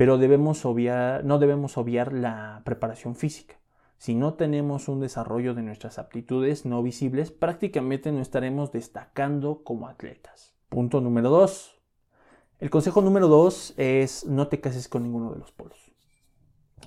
pero 0.00 0.16
debemos 0.16 0.64
obviar, 0.64 1.26
no 1.26 1.38
debemos 1.38 1.76
obviar 1.76 2.14
la 2.14 2.62
preparación 2.64 3.16
física. 3.16 3.56
Si 3.98 4.14
no 4.14 4.32
tenemos 4.32 4.88
un 4.88 4.98
desarrollo 4.98 5.52
de 5.52 5.60
nuestras 5.60 5.98
aptitudes 5.98 6.64
no 6.64 6.82
visibles, 6.82 7.30
prácticamente 7.30 8.10
no 8.10 8.22
estaremos 8.22 8.72
destacando 8.72 9.62
como 9.62 9.88
atletas. 9.88 10.56
Punto 10.70 11.02
número 11.02 11.28
2. 11.28 11.79
El 12.60 12.68
consejo 12.68 13.00
número 13.00 13.26
2 13.26 13.74
es 13.78 14.26
no 14.26 14.48
te 14.48 14.60
cases 14.60 14.86
con 14.86 15.02
ninguno 15.02 15.32
de 15.32 15.38
los 15.38 15.50
polos. 15.50 15.92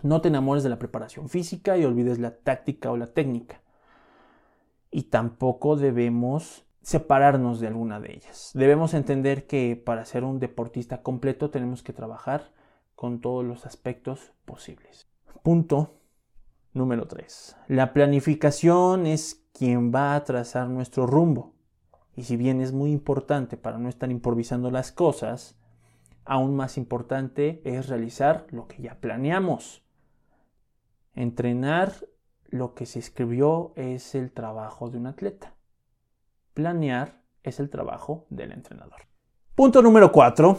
No 0.03 0.21
te 0.21 0.27
enamores 0.27 0.61
de 0.61 0.69
la 0.69 0.77
preparación 0.77 1.29
física 1.29 1.77
y 1.77 1.83
olvides 1.83 2.19
la 2.19 2.37
táctica 2.37 2.91
o 2.91 2.97
la 2.97 3.07
técnica. 3.07 3.61
Y 4.91 5.03
tampoco 5.03 5.75
debemos 5.75 6.65
separarnos 6.83 7.59
de 7.59 7.67
alguna 7.67 7.99
de 7.99 8.13
ellas. 8.13 8.51
Debemos 8.53 8.93
entender 8.93 9.47
que 9.47 9.75
para 9.75 10.05
ser 10.05 10.23
un 10.23 10.39
deportista 10.39 11.01
completo 11.01 11.49
tenemos 11.49 11.81
que 11.81 11.93
trabajar 11.93 12.51
con 12.93 13.19
todos 13.19 13.43
los 13.43 13.65
aspectos 13.65 14.31
posibles. 14.45 15.07
Punto 15.41 15.95
Número 16.73 17.07
3. 17.07 17.55
La 17.67 17.93
planificación 17.93 19.05
es 19.05 19.45
quien 19.53 19.93
va 19.93 20.15
a 20.15 20.23
trazar 20.23 20.69
nuestro 20.69 21.05
rumbo. 21.05 21.53
Y 22.15 22.23
si 22.23 22.35
bien 22.35 22.61
es 22.61 22.73
muy 22.73 22.91
importante 22.91 23.57
para 23.57 23.77
no 23.77 23.89
estar 23.89 24.09
improvisando 24.09 24.71
las 24.71 24.91
cosas, 24.91 25.55
aún 26.25 26.55
más 26.55 26.77
importante 26.77 27.61
es 27.65 27.87
realizar 27.87 28.47
lo 28.49 28.67
que 28.67 28.81
ya 28.81 28.99
planeamos. 28.99 29.83
Entrenar 31.13 31.93
lo 32.47 32.73
que 32.73 32.85
se 32.85 32.99
escribió 32.99 33.73
es 33.75 34.15
el 34.15 34.31
trabajo 34.31 34.89
de 34.89 34.97
un 34.97 35.07
atleta. 35.07 35.53
Planear 36.53 37.21
es 37.43 37.59
el 37.59 37.69
trabajo 37.69 38.25
del 38.29 38.51
entrenador. 38.51 39.01
Punto 39.55 39.81
número 39.81 40.11
4. 40.11 40.57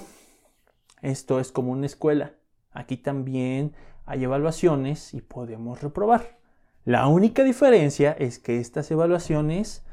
Esto 1.02 1.40
es 1.40 1.52
como 1.52 1.72
una 1.72 1.86
escuela. 1.86 2.34
Aquí 2.70 2.96
también 2.96 3.74
hay 4.06 4.24
evaluaciones 4.24 5.14
y 5.14 5.20
podemos 5.20 5.82
reprobar. 5.82 6.38
La 6.84 7.06
única 7.06 7.44
diferencia 7.44 8.12
es 8.12 8.38
que 8.38 8.58
estas 8.60 8.90
evaluaciones 8.90 9.84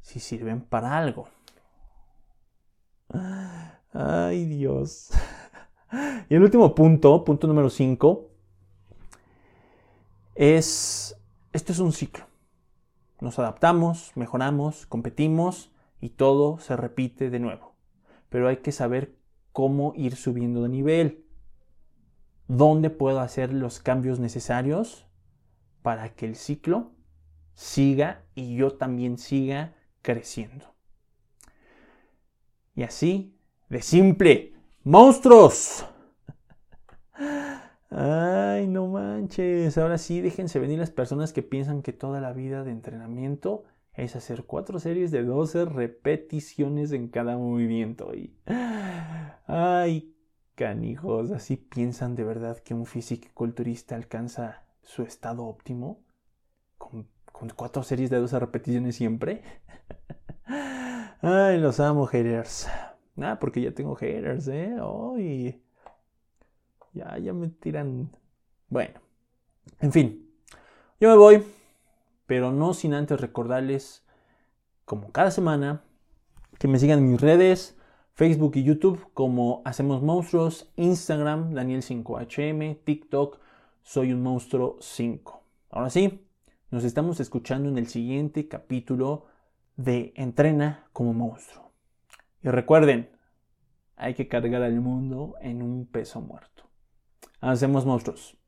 sí 0.00 0.20
sirven 0.20 0.60
para 0.60 0.98
algo. 0.98 1.28
Ay 3.96 4.44
Dios. 4.44 5.10
Y 6.28 6.34
el 6.34 6.42
último 6.42 6.74
punto, 6.74 7.24
punto 7.24 7.46
número 7.46 7.70
5, 7.70 8.28
es, 10.34 11.16
esto 11.52 11.72
es 11.72 11.78
un 11.78 11.92
ciclo. 11.92 12.26
Nos 13.20 13.38
adaptamos, 13.38 14.10
mejoramos, 14.16 14.86
competimos 14.86 15.70
y 16.00 16.10
todo 16.10 16.58
se 16.58 16.76
repite 16.76 17.30
de 17.30 17.38
nuevo. 17.38 17.76
Pero 18.28 18.48
hay 18.48 18.56
que 18.58 18.72
saber 18.72 19.16
cómo 19.52 19.92
ir 19.94 20.16
subiendo 20.16 20.64
de 20.64 20.68
nivel 20.68 21.24
dónde 22.48 22.90
puedo 22.90 23.20
hacer 23.20 23.54
los 23.54 23.78
cambios 23.78 24.18
necesarios 24.18 25.06
para 25.82 26.14
que 26.14 26.26
el 26.26 26.34
ciclo 26.34 26.90
siga 27.54 28.24
y 28.34 28.56
yo 28.56 28.74
también 28.74 29.18
siga 29.18 29.74
creciendo. 30.02 30.74
Y 32.74 32.82
así, 32.82 33.35
de 33.68 33.82
simple, 33.82 34.52
monstruos. 34.84 35.86
Ay, 37.90 38.66
no 38.66 38.86
manches. 38.88 39.78
Ahora 39.78 39.98
sí, 39.98 40.20
déjense 40.20 40.58
venir 40.58 40.78
las 40.78 40.90
personas 40.90 41.32
que 41.32 41.42
piensan 41.42 41.82
que 41.82 41.92
toda 41.92 42.20
la 42.20 42.32
vida 42.32 42.64
de 42.64 42.70
entrenamiento 42.70 43.64
es 43.94 44.16
hacer 44.16 44.44
cuatro 44.44 44.78
series 44.78 45.10
de 45.10 45.24
12 45.24 45.64
repeticiones 45.64 46.92
en 46.92 47.08
cada 47.08 47.36
movimiento. 47.36 48.14
Y, 48.14 48.36
ay, 49.46 50.14
canijos, 50.54 51.30
así 51.30 51.56
piensan 51.56 52.14
de 52.14 52.24
verdad 52.24 52.58
que 52.58 52.74
un 52.74 52.86
físico-culturista 52.86 53.94
alcanza 53.94 54.64
su 54.82 55.02
estado 55.02 55.44
óptimo 55.44 56.04
con, 56.78 57.08
cuatro 57.54 57.82
series 57.82 58.10
de 58.10 58.18
12 58.18 58.38
repeticiones 58.38 58.96
siempre. 58.96 59.42
Ay, 61.22 61.58
los 61.58 61.80
amo, 61.80 62.06
haters. 62.06 62.68
Ah, 63.20 63.38
porque 63.40 63.62
ya 63.62 63.72
tengo 63.72 63.94
haters, 63.94 64.48
¿eh? 64.48 64.76
Ay. 64.80 65.62
Ya, 66.92 67.18
ya 67.18 67.32
me 67.32 67.48
tiran. 67.48 68.10
Bueno, 68.68 69.00
en 69.80 69.92
fin, 69.92 70.30
yo 71.00 71.10
me 71.10 71.16
voy, 71.16 71.42
pero 72.26 72.52
no 72.52 72.74
sin 72.74 72.94
antes 72.94 73.20
recordarles, 73.20 74.04
como 74.84 75.12
cada 75.12 75.30
semana, 75.30 75.84
que 76.58 76.68
me 76.68 76.78
sigan 76.78 77.00
en 77.00 77.10
mis 77.10 77.20
redes, 77.20 77.76
Facebook 78.14 78.52
y 78.56 78.64
YouTube 78.64 79.12
como 79.12 79.60
Hacemos 79.64 80.02
Monstruos, 80.02 80.72
Instagram 80.76 81.52
Daniel5HM, 81.52 82.78
TikTok 82.82 83.38
Soy 83.82 84.12
un 84.12 84.22
Monstruo 84.22 84.78
5. 84.80 85.42
Ahora 85.70 85.90
sí, 85.90 86.26
nos 86.70 86.82
estamos 86.82 87.20
escuchando 87.20 87.68
en 87.68 87.78
el 87.78 87.88
siguiente 87.88 88.48
capítulo 88.48 89.26
de 89.76 90.12
Entrena 90.16 90.88
como 90.92 91.12
Monstruo. 91.12 91.65
Y 92.46 92.48
recuerden, 92.48 93.10
hay 93.96 94.14
que 94.14 94.28
cargar 94.28 94.62
al 94.62 94.80
mundo 94.80 95.34
en 95.40 95.62
un 95.62 95.84
peso 95.84 96.20
muerto. 96.20 96.70
Hacemos 97.40 97.84
monstruos. 97.84 98.38